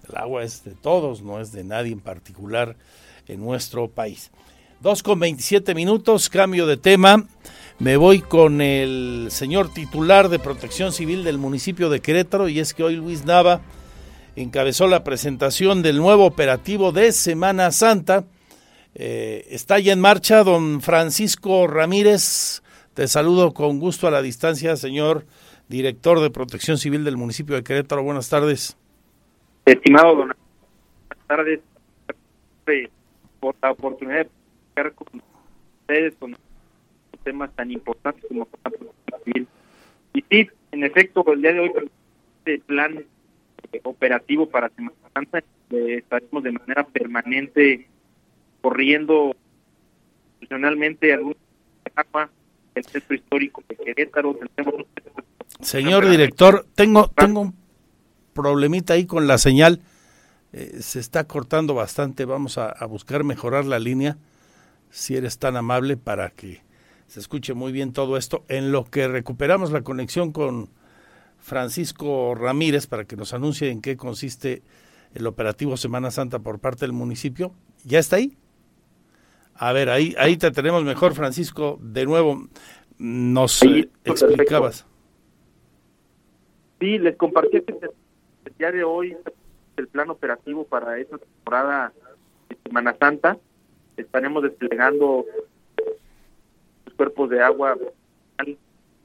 [0.07, 2.77] El agua es de todos, no es de nadie en particular
[3.27, 4.31] en nuestro país.
[4.83, 7.25] 2 con 27 minutos, cambio de tema.
[7.79, 12.75] Me voy con el señor titular de Protección Civil del municipio de Querétaro y es
[12.75, 13.63] que hoy Luis Nava
[14.37, 18.25] encabezó la presentación del nuevo operativo de Semana Santa
[18.99, 22.63] eh, está ya en marcha don Francisco Ramírez.
[22.95, 25.25] Te saludo con gusto a la distancia, señor
[25.69, 28.03] director de Protección Civil del municipio de Querétaro.
[28.03, 28.77] Buenas tardes.
[29.67, 31.61] Estimado don, buenas tardes
[33.39, 34.31] por la oportunidad de
[34.75, 35.23] platicar con
[35.81, 36.37] ustedes con
[37.23, 39.49] temas tan importantes como la protección civil.
[40.15, 41.73] Y sí, en efecto, el día de hoy
[42.39, 43.05] este plan
[43.73, 45.39] eh, operativo para Semana Santa
[45.71, 47.87] eh, estaremos de manera permanente
[48.69, 49.35] corriendo
[50.41, 51.35] institucionalmente algún
[51.87, 52.31] etapa
[52.75, 54.39] el centro histórico de Querétaro.
[55.61, 57.55] Señor director, tengo, tengo un
[58.35, 59.81] problemita ahí con la señal.
[60.53, 62.27] Eh, se está cortando bastante.
[62.27, 64.19] Vamos a, buscar mejorar la línea,
[64.91, 66.61] si eres tan amable, para que
[67.07, 68.45] se escuche muy bien todo esto.
[68.49, 70.69] En lo que recuperamos la conexión con
[71.39, 74.63] Francisco Ramírez para que nos anuncie en qué consiste
[75.15, 77.55] el operativo Semana Santa por parte del municipio.
[77.85, 78.37] ¿Ya está ahí?
[79.59, 81.79] A ver, ahí, ahí te tenemos mejor, Francisco.
[81.83, 82.47] De nuevo,
[82.99, 83.61] nos
[84.05, 84.87] explicabas.
[86.81, 89.17] Sí, les compartí el día de hoy
[89.77, 91.93] el plan operativo para esta temporada
[92.49, 93.37] de Semana Santa.
[93.97, 95.25] Estaremos desplegando
[96.87, 97.77] los cuerpos de agua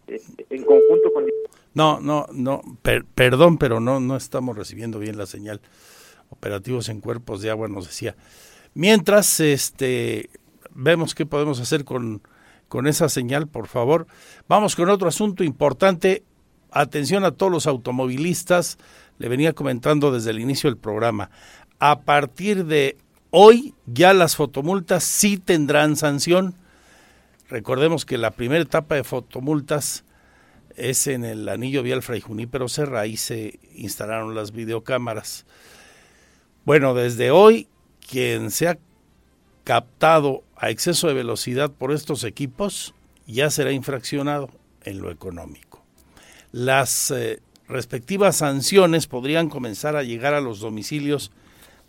[0.08, 1.26] en conjunto con...
[1.74, 5.62] No, no, no, per, perdón, pero no, no estamos recibiendo bien la señal.
[6.30, 8.16] Operativos en cuerpos de agua nos decía.
[8.76, 10.30] Mientras, este,
[10.74, 12.22] vemos qué podemos hacer con,
[12.68, 14.08] con esa señal, por favor.
[14.48, 16.24] Vamos con otro asunto importante.
[16.72, 18.78] Atención a todos los automovilistas.
[19.20, 21.30] Le venía comentando desde el inicio del programa.
[21.80, 22.98] A partir de
[23.30, 26.56] hoy ya las fotomultas sí tendrán sanción.
[27.50, 30.04] Recordemos que la primera etapa de fotomultas
[30.76, 35.46] es en el anillo vial Fray Junípero Serra, ahí se instalaron las videocámaras.
[36.66, 37.68] Bueno, desde hoy,
[38.10, 38.78] quien se ha
[39.64, 42.94] captado a exceso de velocidad por estos equipos
[43.28, 44.50] ya será infraccionado
[44.86, 45.84] en lo económico.
[46.54, 51.32] Las eh, respectivas sanciones podrían comenzar a llegar a los domicilios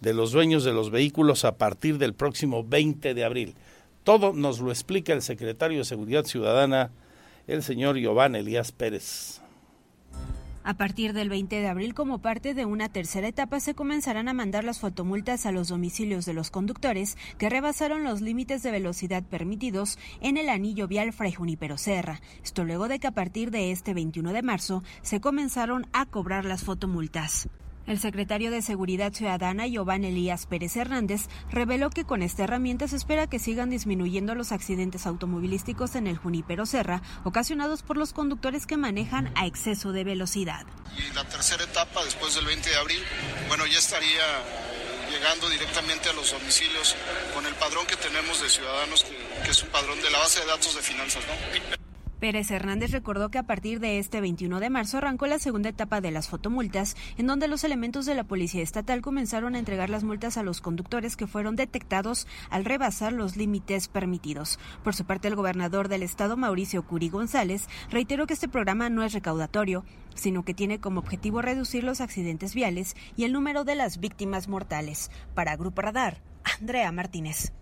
[0.00, 3.54] de los dueños de los vehículos a partir del próximo 20 de abril.
[4.02, 6.90] Todo nos lo explica el secretario de Seguridad Ciudadana,
[7.46, 9.40] el señor Giovanni Elías Pérez.
[10.66, 14.32] A partir del 20 de abril, como parte de una tercera etapa, se comenzarán a
[14.32, 19.22] mandar las fotomultas a los domicilios de los conductores que rebasaron los límites de velocidad
[19.22, 22.22] permitidos en el anillo vial Fray Junipero Serra.
[22.42, 26.46] Esto luego de que a partir de este 21 de marzo se comenzaron a cobrar
[26.46, 27.46] las fotomultas.
[27.86, 32.96] El secretario de Seguridad Ciudadana, Giovanni Elías Pérez Hernández, reveló que con esta herramienta se
[32.96, 38.66] espera que sigan disminuyendo los accidentes automovilísticos en el Junípero Serra, ocasionados por los conductores
[38.66, 40.64] que manejan a exceso de velocidad.
[40.96, 43.02] Y la tercera etapa, después del 20 de abril,
[43.48, 44.24] bueno, ya estaría
[45.10, 46.96] llegando directamente a los domicilios
[47.34, 50.40] con el padrón que tenemos de ciudadanos, que, que es un padrón de la base
[50.40, 51.83] de datos de finanzas, ¿no?
[52.24, 56.00] Pérez Hernández recordó que a partir de este 21 de marzo arrancó la segunda etapa
[56.00, 60.04] de las fotomultas, en donde los elementos de la Policía Estatal comenzaron a entregar las
[60.04, 64.58] multas a los conductores que fueron detectados al rebasar los límites permitidos.
[64.82, 69.04] Por su parte, el gobernador del estado, Mauricio Curi González, reiteró que este programa no
[69.04, 73.74] es recaudatorio, sino que tiene como objetivo reducir los accidentes viales y el número de
[73.74, 75.10] las víctimas mortales.
[75.34, 76.22] Para Grupo Radar,
[76.58, 77.52] Andrea Martínez.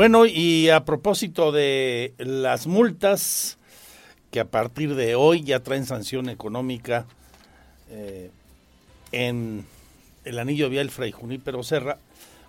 [0.00, 3.58] Bueno, y a propósito de las multas,
[4.30, 7.04] que a partir de hoy ya traen sanción económica
[7.90, 8.30] eh,
[9.12, 9.66] en
[10.24, 11.98] el anillo vial Fray Junípero Serra,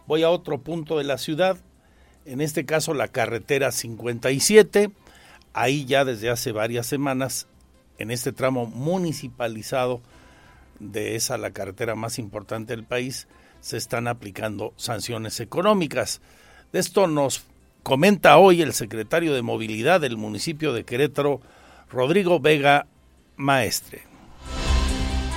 [0.08, 1.58] voy a otro punto de la ciudad,
[2.26, 4.90] en este caso la carretera 57,
[5.52, 7.48] ahí ya desde hace varias semanas,
[7.98, 10.00] en este tramo municipalizado
[10.80, 13.28] de esa la carretera más importante del país,
[13.60, 16.22] se están aplicando sanciones económicas.
[16.72, 17.44] De esto nos
[17.84, 21.42] comenta hoy el secretario de Movilidad del municipio de Querétaro,
[21.90, 22.88] Rodrigo Vega
[23.36, 24.04] Maestre.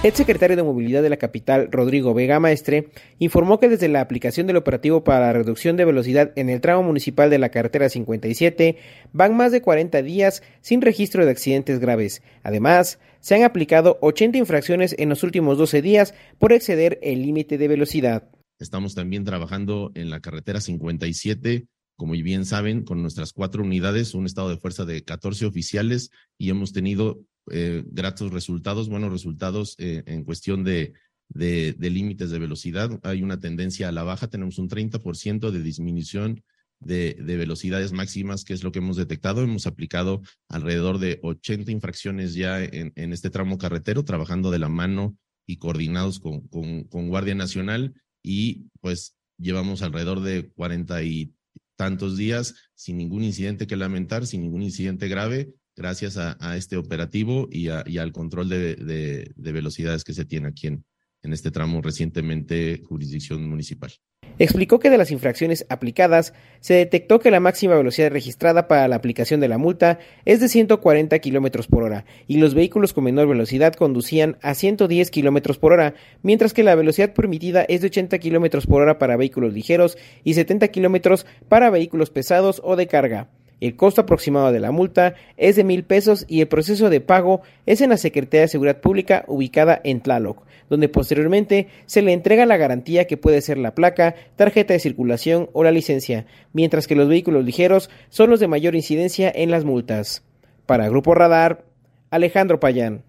[0.05, 4.47] El secretario de Movilidad de la capital, Rodrigo Vega Maestre, informó que desde la aplicación
[4.47, 8.77] del operativo para la reducción de velocidad en el tramo municipal de la carretera 57
[9.13, 12.23] van más de 40 días sin registro de accidentes graves.
[12.45, 17.59] Además, se han aplicado 80 infracciones en los últimos 12 días por exceder el límite
[17.59, 18.23] de velocidad.
[18.59, 24.27] Estamos también trabajando en la carretera 57, como bien saben, con nuestras cuatro unidades, un
[24.27, 30.03] estado de fuerza de 14 oficiales y hemos tenido eh, gratos resultados, buenos resultados eh,
[30.07, 30.93] en cuestión de,
[31.29, 32.99] de, límites de velocidad.
[33.03, 36.43] Hay una tendencia a la baja, tenemos un 30% de disminución
[36.81, 39.43] de, de, velocidades máximas, que es lo que hemos detectado.
[39.43, 44.69] Hemos aplicado alrededor de 80 infracciones ya en, en este tramo carretero, trabajando de la
[44.69, 47.95] mano y coordinados con, con, con Guardia Nacional
[48.25, 51.35] y pues llevamos alrededor de 40 y
[51.77, 57.49] tantos días sin ningún incidente que lamentar, sin ningún incidente grave, gracias a, este operativo
[57.51, 60.85] y, al control de, velocidades que se tiene aquí en,
[61.25, 63.93] en este tramo recientemente jurisdicción municipal.
[64.39, 68.97] Explicó que de las infracciones aplicadas se detectó que la máxima velocidad registrada para la
[68.97, 73.29] aplicación de la multa es de 140 kilómetros por hora y los vehículos con menor
[73.29, 78.19] velocidad conducían a 110 kilómetros por hora, mientras que la velocidad permitida es de 80
[78.19, 83.29] kilómetros por hora para vehículos ligeros y 70 kilómetros para vehículos pesados o de carga.
[83.61, 87.43] El costo aproximado de la multa es de mil pesos y el proceso de pago
[87.67, 92.47] es en la Secretaría de Seguridad Pública ubicada en Tlaloc, donde posteriormente se le entrega
[92.47, 96.97] la garantía que puede ser la placa, tarjeta de circulación o la licencia, mientras que
[96.97, 100.23] los vehículos ligeros son los de mayor incidencia en las multas.
[100.67, 101.65] Para Grupo Radar,
[102.11, 103.03] Alejandro Payán.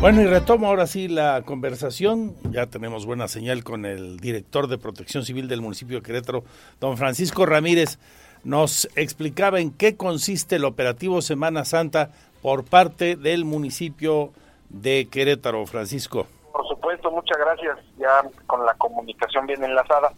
[0.00, 2.36] Bueno, y retomo ahora sí la conversación.
[2.50, 6.44] Ya tenemos buena señal con el director de Protección Civil del municipio de Querétaro,
[6.80, 7.98] don Francisco Ramírez.
[8.44, 12.10] Nos explicaba en qué consiste el operativo Semana Santa
[12.42, 14.32] por parte del municipio
[14.68, 16.26] de Querétaro, Francisco.
[16.52, 20.12] Por supuesto, muchas gracias, ya con la comunicación bien enlazada.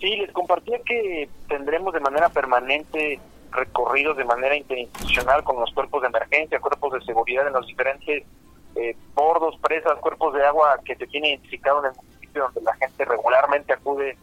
[0.00, 3.20] Sí, les compartía que tendremos de manera permanente
[3.54, 8.24] recorridos de manera interinstitucional con los cuerpos de emergencia, cuerpos de seguridad en los diferentes
[8.74, 12.74] eh, bordos, presas, cuerpos de agua que se tiene identificado en el municipio donde la
[12.74, 14.16] gente regularmente acude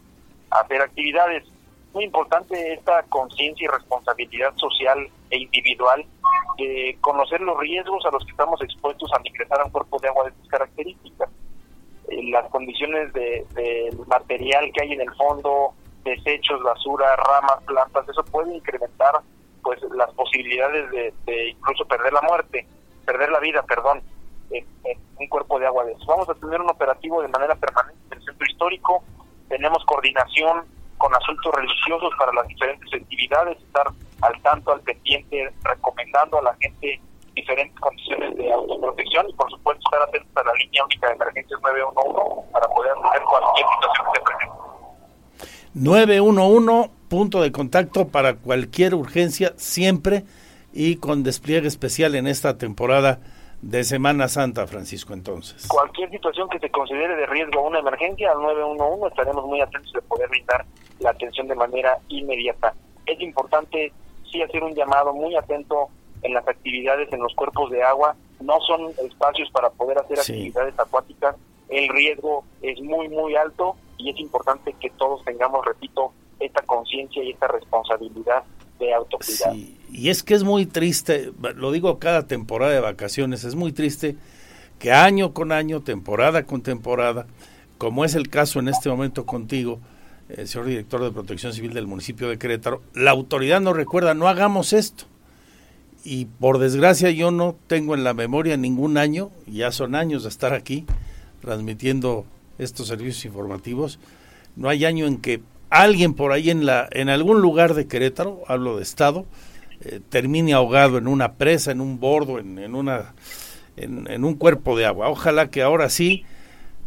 [0.50, 1.44] a hacer actividades.
[1.92, 6.04] Muy importante esta conciencia y responsabilidad social e individual
[6.58, 10.08] eh, conocer los riesgos a los que estamos expuestos al ingresar a un cuerpo de
[10.08, 11.28] agua de estas características.
[12.08, 15.74] Eh, las condiciones del de, material que hay en el fondo,
[16.04, 19.20] desechos, basura, ramas, plantas, eso puede incrementar
[19.62, 22.66] pues las posibilidades de, incluso perder la muerte,
[23.04, 24.02] perder la vida, perdón,
[24.50, 24.66] en,
[25.18, 26.04] un cuerpo de agua de eso.
[26.06, 29.04] Vamos a tener un operativo de manera permanente en el centro histórico,
[29.48, 30.64] tenemos coordinación
[31.02, 33.88] con asuntos religiosos para las diferentes actividades, estar
[34.20, 37.00] al tanto, al pendiente, recomendando a la gente
[37.34, 41.60] diferentes condiciones de autoprotección y por supuesto estar atentos a la línea única de emergencias
[41.60, 44.54] 911 para poder atender cualquier situación que se presente.
[45.74, 50.22] 911, punto de contacto para cualquier urgencia, siempre
[50.72, 53.18] y con despliegue especial en esta temporada
[53.62, 55.66] de Semana Santa, Francisco, entonces.
[55.68, 59.92] Cualquier situación que se considere de riesgo a una emergencia, al 911 estaremos muy atentos
[59.92, 60.66] de poder brindar
[60.98, 62.74] la atención de manera inmediata.
[63.06, 63.92] Es importante
[64.30, 65.88] sí hacer un llamado muy atento
[66.22, 68.16] en las actividades en los cuerpos de agua.
[68.40, 71.36] No son espacios para poder hacer actividades acuáticas.
[71.68, 77.22] El riesgo es muy, muy alto y es importante que todos tengamos, repito, esta conciencia
[77.22, 78.42] y esta responsabilidad
[79.92, 84.16] Y es que es muy triste, lo digo cada temporada de vacaciones, es muy triste
[84.78, 87.26] que año con año, temporada con temporada,
[87.78, 89.80] como es el caso en este momento contigo,
[90.28, 94.28] eh, señor director de Protección Civil del municipio de Querétaro, la autoridad nos recuerda, no
[94.28, 95.04] hagamos esto.
[96.04, 100.30] Y por desgracia yo no tengo en la memoria ningún año, ya son años de
[100.30, 100.84] estar aquí
[101.40, 102.24] transmitiendo
[102.58, 103.98] estos servicios informativos.
[104.56, 105.42] No hay año en que
[105.72, 109.24] alguien por ahí en, la, en algún lugar de Querétaro, hablo de Estado,
[109.80, 113.14] eh, termine ahogado en una presa, en un bordo, en, en una,
[113.76, 115.08] en, un cuerpo de agua.
[115.08, 116.26] Ojalá que ahora sí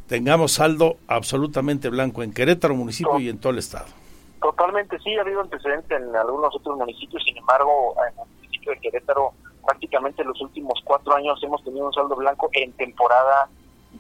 [0.08, 3.88] tengamos saldo absolutamente blanco en Querétaro, municipio y en todo el Estado.
[4.40, 8.80] Totalmente, sí, ha habido antecedentes en algunos otros municipios, sin embargo, en el municipio de
[8.82, 9.34] Querétaro,
[9.66, 13.50] prácticamente los últimos cuatro años hemos tenido un saldo blanco en temporada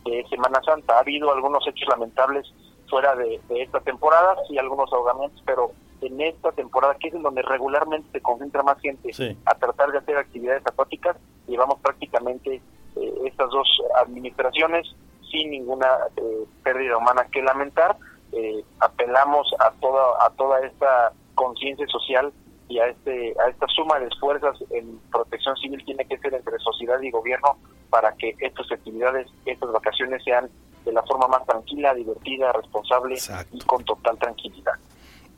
[0.06, 0.98] de Semana Santa.
[0.98, 2.46] Ha habido algunos hechos lamentables
[2.90, 5.72] fuera de, esta temporada, sí algunos ahogamientos, pero
[6.02, 9.12] en esta temporada, que es en donde regularmente se concentra más gente
[9.46, 11.18] a tratar de hacer actividades acuáticas,
[11.48, 12.62] llevamos prácticamente
[12.96, 13.68] eh, estas dos
[14.02, 14.96] administraciones
[15.32, 15.88] sin ninguna
[16.18, 17.98] eh, pérdida humana que lamentar.
[18.32, 22.32] Eh, apelamos a toda, a toda esta conciencia social
[22.68, 26.58] y a este a esta suma de esfuerzos en protección civil tiene que ser entre
[26.60, 27.58] sociedad y gobierno
[27.90, 30.50] para que estas actividades, estas vacaciones sean
[30.86, 33.18] de la forma más tranquila, divertida, responsable
[33.52, 34.74] y con total tranquilidad.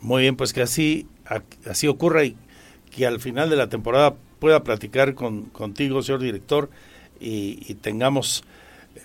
[0.01, 1.07] Muy bien, pues que así
[1.69, 2.37] así ocurra y
[2.95, 6.69] que al final de la temporada pueda platicar con, contigo, señor director,
[7.19, 8.43] y, tengamos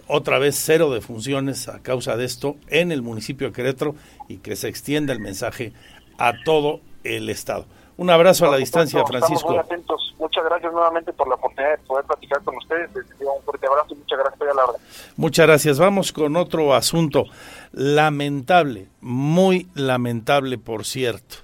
[0.07, 3.95] otra vez cero de funciones a causa de esto en el municipio de Querétaro
[4.29, 5.73] y que se extienda el mensaje
[6.19, 7.67] a todo el estado.
[7.97, 9.51] Un abrazo a la distancia, Francisco.
[9.51, 10.15] Muy atentos.
[10.19, 12.91] Muchas gracias nuevamente por la oportunidad de poder platicar con ustedes.
[12.95, 14.41] Les un fuerte abrazo y muchas gracias.
[14.41, 14.79] a la
[15.17, 15.79] Muchas gracias.
[15.79, 17.25] Vamos con otro asunto.
[17.73, 21.37] Lamentable, muy lamentable, por cierto.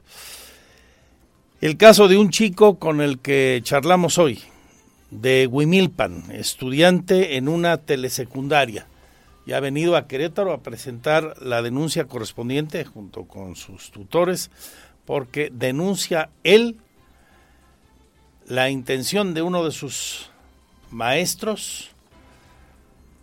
[1.60, 4.40] El caso de un chico con el que charlamos hoy,
[5.10, 8.86] de Huimilpan, estudiante en una telesecundaria.
[9.44, 14.50] Y ha venido a Querétaro a presentar la denuncia correspondiente junto con sus tutores
[15.08, 16.76] porque denuncia él
[18.46, 20.28] la intención de uno de sus
[20.90, 21.92] maestros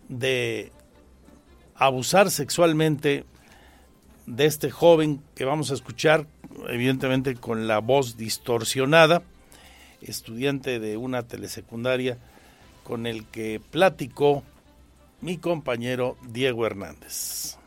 [0.08, 0.72] de
[1.76, 3.24] abusar sexualmente
[4.26, 6.26] de este joven que vamos a escuchar,
[6.68, 9.22] evidentemente con la voz distorsionada,
[10.02, 12.18] estudiante de una telesecundaria
[12.82, 14.42] con el que platicó
[15.20, 17.58] mi compañero Diego Hernández.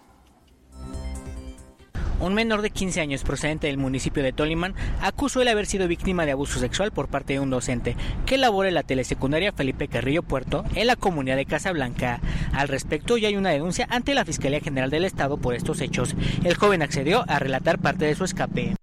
[2.20, 6.26] Un menor de 15 años procedente del municipio de Toliman acusó el haber sido víctima
[6.26, 10.22] de abuso sexual por parte de un docente que labora en la telesecundaria Felipe Carrillo
[10.22, 12.20] Puerto en la comunidad de Casablanca.
[12.52, 16.14] Al respecto ya hay una denuncia ante la Fiscalía General del Estado por estos hechos.
[16.44, 18.76] El joven accedió a relatar parte de su escape.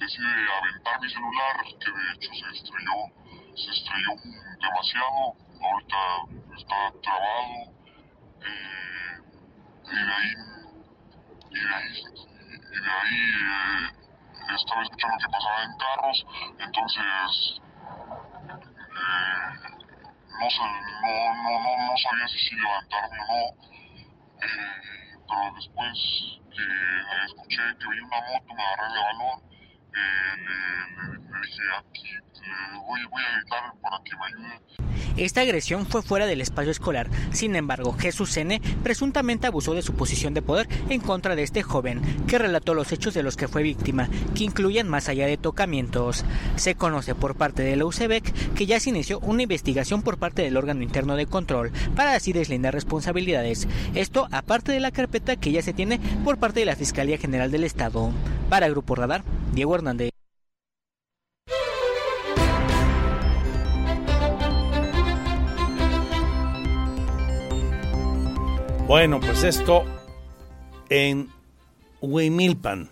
[0.00, 0.26] Decide
[0.58, 2.98] aventar mi celular, que de hecho se estrelló,
[3.54, 4.12] se estrelló
[4.58, 6.02] demasiado, ahorita
[6.56, 7.68] está trabado,
[8.40, 9.12] eh,
[9.84, 10.32] y de ahí,
[11.50, 16.26] y de ahí, y de ahí eh, estaba escuchando que pasaba en carros,
[16.58, 17.60] entonces
[18.40, 19.50] eh,
[20.30, 20.48] no,
[21.36, 23.42] no, no, no, sabía si, si levantarme o no,
[24.40, 26.64] eh, pero después que
[27.26, 29.49] escuché que vi una moto, me agarré de balón
[29.94, 32.24] and, and, and mercy upkeep
[35.16, 37.10] Esta agresión fue fuera del espacio escolar.
[37.32, 38.60] Sin embargo, Jesús N.
[38.82, 42.90] presuntamente abusó de su posición de poder en contra de este joven, que relató los
[42.92, 46.24] hechos de los que fue víctima, que incluyen más allá de tocamientos.
[46.56, 50.42] Se conoce por parte de la UCEBEC que ya se inició una investigación por parte
[50.42, 53.68] del órgano interno de control para así deslindar responsabilidades.
[53.94, 57.50] Esto aparte de la carpeta que ya se tiene por parte de la Fiscalía General
[57.50, 58.10] del Estado.
[58.48, 59.22] Para Grupo Radar,
[59.52, 60.10] Diego Hernández.
[68.90, 69.84] Bueno, pues esto
[70.88, 71.28] en
[72.00, 72.90] Huimilpan.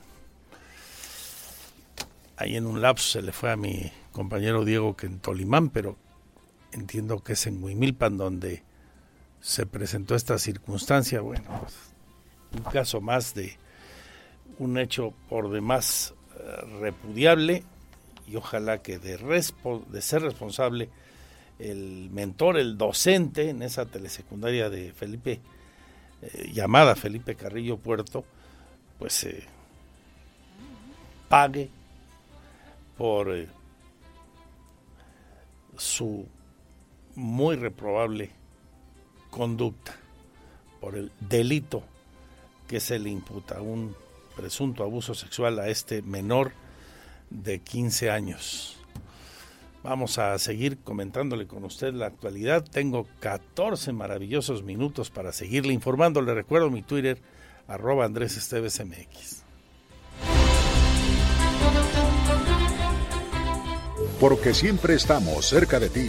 [2.36, 5.96] Ahí en un lapso se le fue a mi compañero Diego que en Tolimán, pero
[6.70, 8.62] entiendo que es en Huimilpan donde
[9.40, 11.20] se presentó esta circunstancia.
[11.20, 11.74] Bueno, pues,
[12.52, 13.56] un caso más de
[14.60, 17.64] un hecho por demás eh, repudiable
[18.28, 20.90] y ojalá que de, de ser responsable
[21.58, 25.40] el mentor, el docente en esa telesecundaria de Felipe
[26.22, 28.24] eh, llamada Felipe Carrillo Puerto,
[28.98, 29.44] pues eh,
[31.28, 31.70] pague
[32.96, 33.48] por eh,
[35.76, 36.26] su
[37.14, 38.30] muy reprobable
[39.30, 39.94] conducta,
[40.80, 41.82] por el delito
[42.66, 43.94] que se le imputa, un
[44.36, 46.52] presunto abuso sexual a este menor
[47.30, 48.77] de 15 años.
[49.82, 52.64] Vamos a seguir comentándole con usted la actualidad.
[52.64, 56.20] Tengo 14 maravillosos minutos para seguirle informando.
[56.20, 57.18] Le recuerdo mi Twitter,
[57.68, 59.44] arroba Andrés Esteves MX.
[64.18, 66.06] Porque siempre estamos cerca de ti.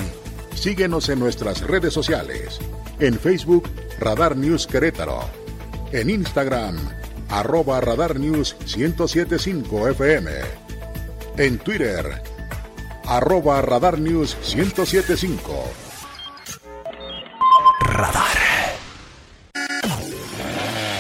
[0.56, 2.60] Síguenos en nuestras redes sociales.
[3.00, 3.70] En Facebook,
[4.00, 5.22] Radar News Querétaro.
[5.92, 6.76] En Instagram,
[7.30, 10.32] arroba Radar News 1075 FM.
[11.38, 12.29] En Twitter,
[13.10, 15.64] arroba Radar News 1075.
[17.82, 18.38] Radar.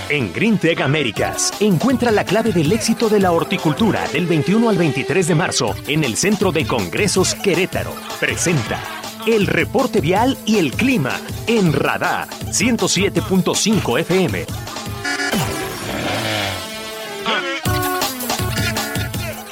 [0.10, 5.28] En GreenTech Américas, encuentra la clave del éxito de la horticultura del 21 al 23
[5.28, 7.94] de marzo en el Centro de Congresos Querétaro.
[8.20, 8.80] Presenta
[9.28, 11.16] el reporte vial y el clima
[11.46, 14.46] en Radar 107.5 FM.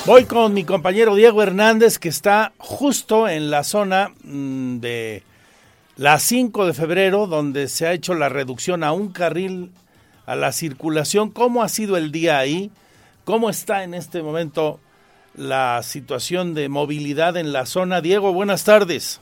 [0.07, 5.21] Voy con mi compañero Diego Hernández, que está justo en la zona mm, de
[5.97, 9.69] la 5 de febrero, donde se ha hecho la reducción a un carril
[10.25, 11.29] a la circulación.
[11.29, 12.71] ¿Cómo ha sido el día ahí?
[13.25, 14.79] ¿Cómo está en este momento
[15.35, 17.99] la situación de movilidad en la zona?
[17.99, 19.19] Diego, buenas tardes.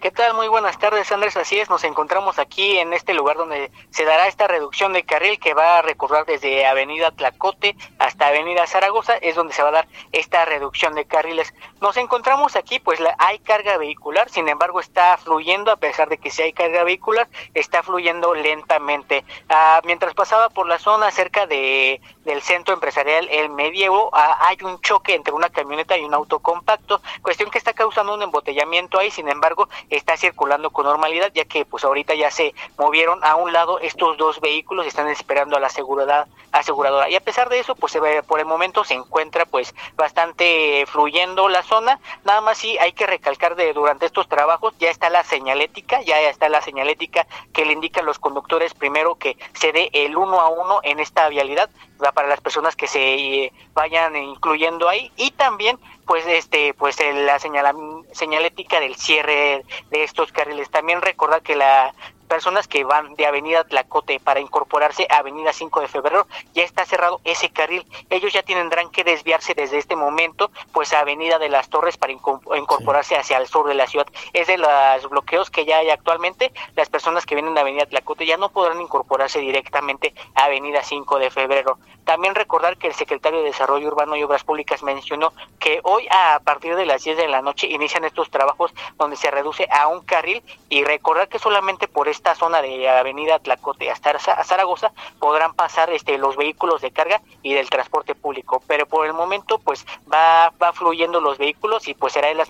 [0.00, 0.32] ¿Qué tal?
[0.34, 1.36] Muy buenas tardes, Andrés.
[1.36, 5.40] Así es, nos encontramos aquí en este lugar donde se dará esta reducción de carril
[5.40, 9.72] que va a recorrer desde Avenida Tlacote hasta Avenida Zaragoza, es donde se va a
[9.72, 11.52] dar esta reducción de carriles.
[11.80, 16.30] Nos encontramos aquí, pues hay carga vehicular, sin embargo está fluyendo, a pesar de que
[16.30, 19.24] sí hay carga vehicular, está fluyendo lentamente.
[19.48, 24.58] Ah, mientras pasaba por la zona cerca de, del centro empresarial El Medievo, ah, hay
[24.62, 28.96] un choque entre una camioneta y un auto compacto, cuestión que está causando un embotellamiento
[29.00, 33.36] ahí, sin embargo, está circulando con normalidad, ya que pues ahorita ya se movieron a
[33.36, 37.08] un lado estos dos vehículos y están esperando a la seguridad aseguradora.
[37.10, 40.84] Y a pesar de eso, pues se ve, por el momento se encuentra pues bastante
[40.86, 42.00] fluyendo la zona.
[42.24, 46.20] Nada más sí hay que recalcar de durante estos trabajos ya está la señalética, ya
[46.20, 50.40] está la señalética que le indica a los conductores primero que se dé el uno
[50.40, 51.70] a uno en esta vialidad
[52.14, 55.10] para las personas que se eh, vayan incluyendo ahí.
[55.16, 60.70] Y también pues este pues la señalética del cierre de estos carriles.
[60.70, 61.94] También recordar que la
[62.28, 66.84] personas que van de Avenida Tlacote para incorporarse a Avenida 5 de Febrero, ya está
[66.84, 67.84] cerrado ese carril.
[68.10, 72.12] Ellos ya tendrán que desviarse desde este momento, pues a Avenida de las Torres para
[72.12, 74.06] incorporarse hacia el sur de la ciudad.
[74.32, 76.52] Es de los bloqueos que ya hay actualmente.
[76.76, 81.18] Las personas que vienen de Avenida Tlacote ya no podrán incorporarse directamente a Avenida 5
[81.18, 81.78] de Febrero.
[82.04, 86.40] También recordar que el secretario de Desarrollo Urbano y Obras Públicas mencionó que hoy a
[86.40, 90.00] partir de las 10 de la noche inician estos trabajos donde se reduce a un
[90.00, 95.90] carril y recordar que solamente por esta zona de Avenida Tlacote hasta Zaragoza podrán pasar
[95.90, 100.52] este los vehículos de carga y del transporte público, pero por el momento pues va
[100.60, 102.48] va fluyendo los vehículos y pues será en las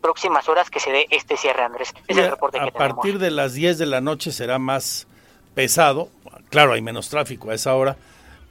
[0.00, 1.92] próximas horas que se dé este cierre, Andrés.
[2.06, 5.08] Es el reporte a partir de las 10 de la noche será más
[5.54, 6.08] pesado.
[6.50, 7.96] Claro, hay menos tráfico a esa hora,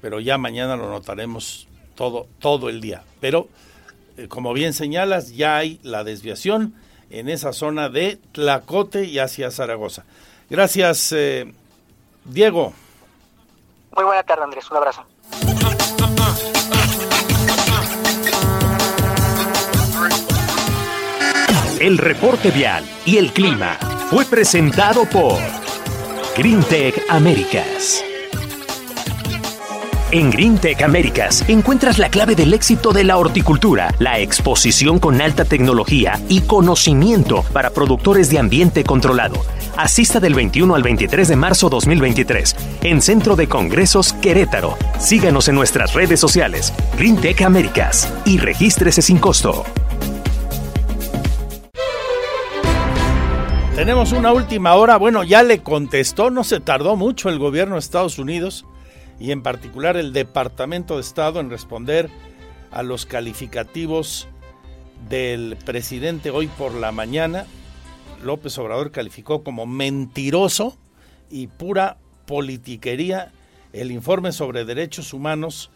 [0.02, 3.04] pero ya mañana lo notaremos todo todo el día.
[3.22, 3.48] Pero
[4.18, 6.74] eh, como bien señalas, ya hay la desviación
[7.10, 10.04] en esa zona de Tlacote y hacia Zaragoza.
[10.50, 11.54] Gracias, eh,
[12.26, 12.74] Diego.
[13.96, 14.70] Muy buena tarde, Andrés.
[14.72, 15.06] Un abrazo.
[21.80, 23.78] El reporte vial y el clima
[24.10, 25.40] fue presentado por
[26.36, 28.04] GreenTech Américas.
[30.12, 35.46] En GreenTech Américas encuentras la clave del éxito de la horticultura, la exposición con alta
[35.46, 39.36] tecnología y conocimiento para productores de ambiente controlado.
[39.78, 44.76] Asista del 21 al 23 de marzo 2023 en Centro de Congresos Querétaro.
[44.98, 49.64] Síganos en nuestras redes sociales, GreenTech Américas, y regístrese sin costo.
[53.76, 54.98] Tenemos una última hora.
[54.98, 58.66] Bueno, ya le contestó, no se tardó mucho el gobierno de Estados Unidos
[59.20, 62.10] y en particular el Departamento de Estado en responder
[62.72, 64.28] a los calificativos
[65.10, 67.46] del presidente hoy por la mañana.
[68.24, 70.78] López Obrador calificó como mentiroso
[71.30, 73.32] y pura politiquería
[73.74, 75.70] el informe sobre derechos humanos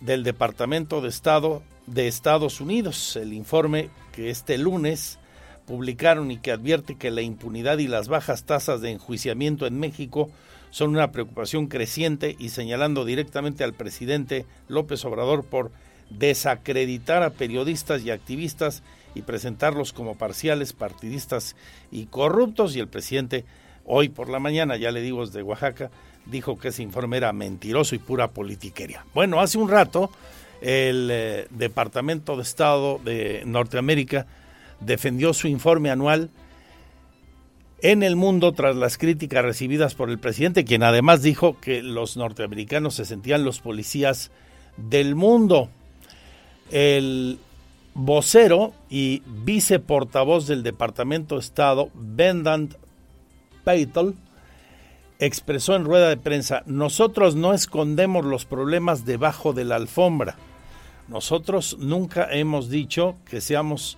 [0.00, 5.18] del Departamento de Estado de Estados Unidos, el informe que este lunes
[5.66, 10.30] publicaron y que advierte que la impunidad y las bajas tasas de enjuiciamiento en México
[10.76, 15.70] son una preocupación creciente y señalando directamente al presidente López Obrador por
[16.10, 18.82] desacreditar a periodistas y activistas
[19.14, 21.56] y presentarlos como parciales, partidistas
[21.90, 22.76] y corruptos.
[22.76, 23.46] Y el presidente
[23.86, 25.90] hoy por la mañana, ya le digo desde Oaxaca,
[26.26, 29.06] dijo que ese informe era mentiroso y pura politiquería.
[29.14, 30.10] Bueno, hace un rato
[30.60, 34.26] el eh, Departamento de Estado de Norteamérica
[34.80, 36.28] defendió su informe anual
[37.82, 42.16] en el mundo tras las críticas recibidas por el presidente, quien además dijo que los
[42.16, 44.30] norteamericanos se sentían los policías
[44.76, 45.68] del mundo.
[46.70, 47.38] El
[47.94, 52.74] vocero y viceportavoz del Departamento de Estado, Bendant
[53.64, 54.14] Peitel,
[55.18, 60.36] expresó en rueda de prensa, nosotros no escondemos los problemas debajo de la alfombra.
[61.08, 63.96] Nosotros nunca hemos dicho que seamos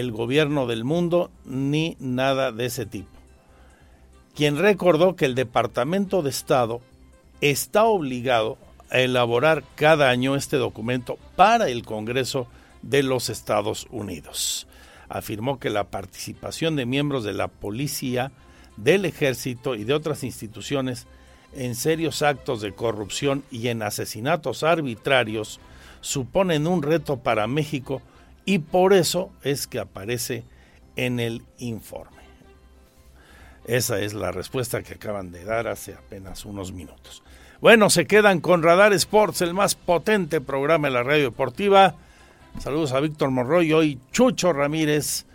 [0.00, 3.08] el gobierno del mundo ni nada de ese tipo.
[4.34, 6.82] Quien recordó que el Departamento de Estado
[7.40, 8.58] está obligado
[8.90, 12.46] a elaborar cada año este documento para el Congreso
[12.82, 14.66] de los Estados Unidos.
[15.08, 18.32] Afirmó que la participación de miembros de la policía,
[18.76, 21.06] del ejército y de otras instituciones
[21.54, 25.58] en serios actos de corrupción y en asesinatos arbitrarios
[26.02, 28.02] suponen un reto para México
[28.46, 30.44] y por eso es que aparece
[30.94, 32.22] en el informe.
[33.66, 37.22] Esa es la respuesta que acaban de dar hace apenas unos minutos.
[37.60, 41.96] Bueno, se quedan con Radar Sports, el más potente programa de la radio deportiva.
[42.60, 45.26] Saludos a Víctor Monroy, hoy Chucho Ramírez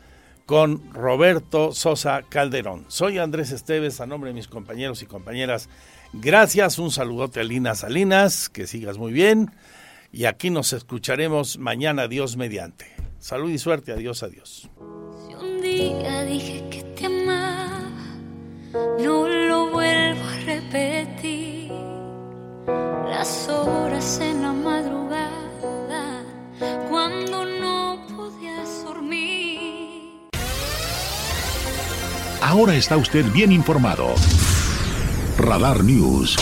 [0.45, 2.85] con Roberto Sosa Calderón.
[2.87, 5.67] Soy Andrés Esteves, a nombre de mis compañeros y compañeras.
[6.13, 9.51] Gracias, un saludote a Lina Salinas, que sigas muy bien.
[10.13, 12.90] Y aquí nos escucharemos mañana, Dios mediante.
[13.21, 14.67] Salud y suerte, adiós, adiós.
[15.27, 18.17] Si un día dije que te amaba,
[18.99, 21.71] no lo vuelvo a repetir.
[23.07, 26.23] Las horas en la madrugada,
[26.89, 30.19] cuando no podías dormir.
[32.41, 34.15] Ahora está usted bien informado.
[35.37, 36.37] Radar News.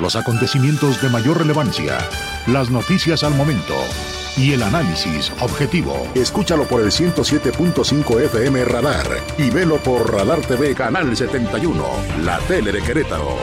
[0.00, 1.98] Los acontecimientos de mayor relevancia,
[2.48, 3.76] las noticias al momento
[4.36, 6.08] y el análisis objetivo.
[6.14, 9.06] Escúchalo por el 107.5 FM Radar
[9.38, 11.84] y velo por Radar TV Canal 71,
[12.24, 13.36] la tele de Querétaro.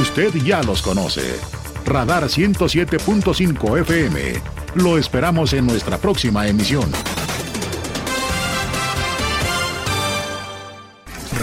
[0.00, 1.38] Usted ya los conoce.
[1.84, 4.40] Radar 107.5 FM.
[4.76, 6.90] Lo esperamos en nuestra próxima emisión.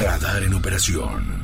[0.02, 1.37] Radar en operación.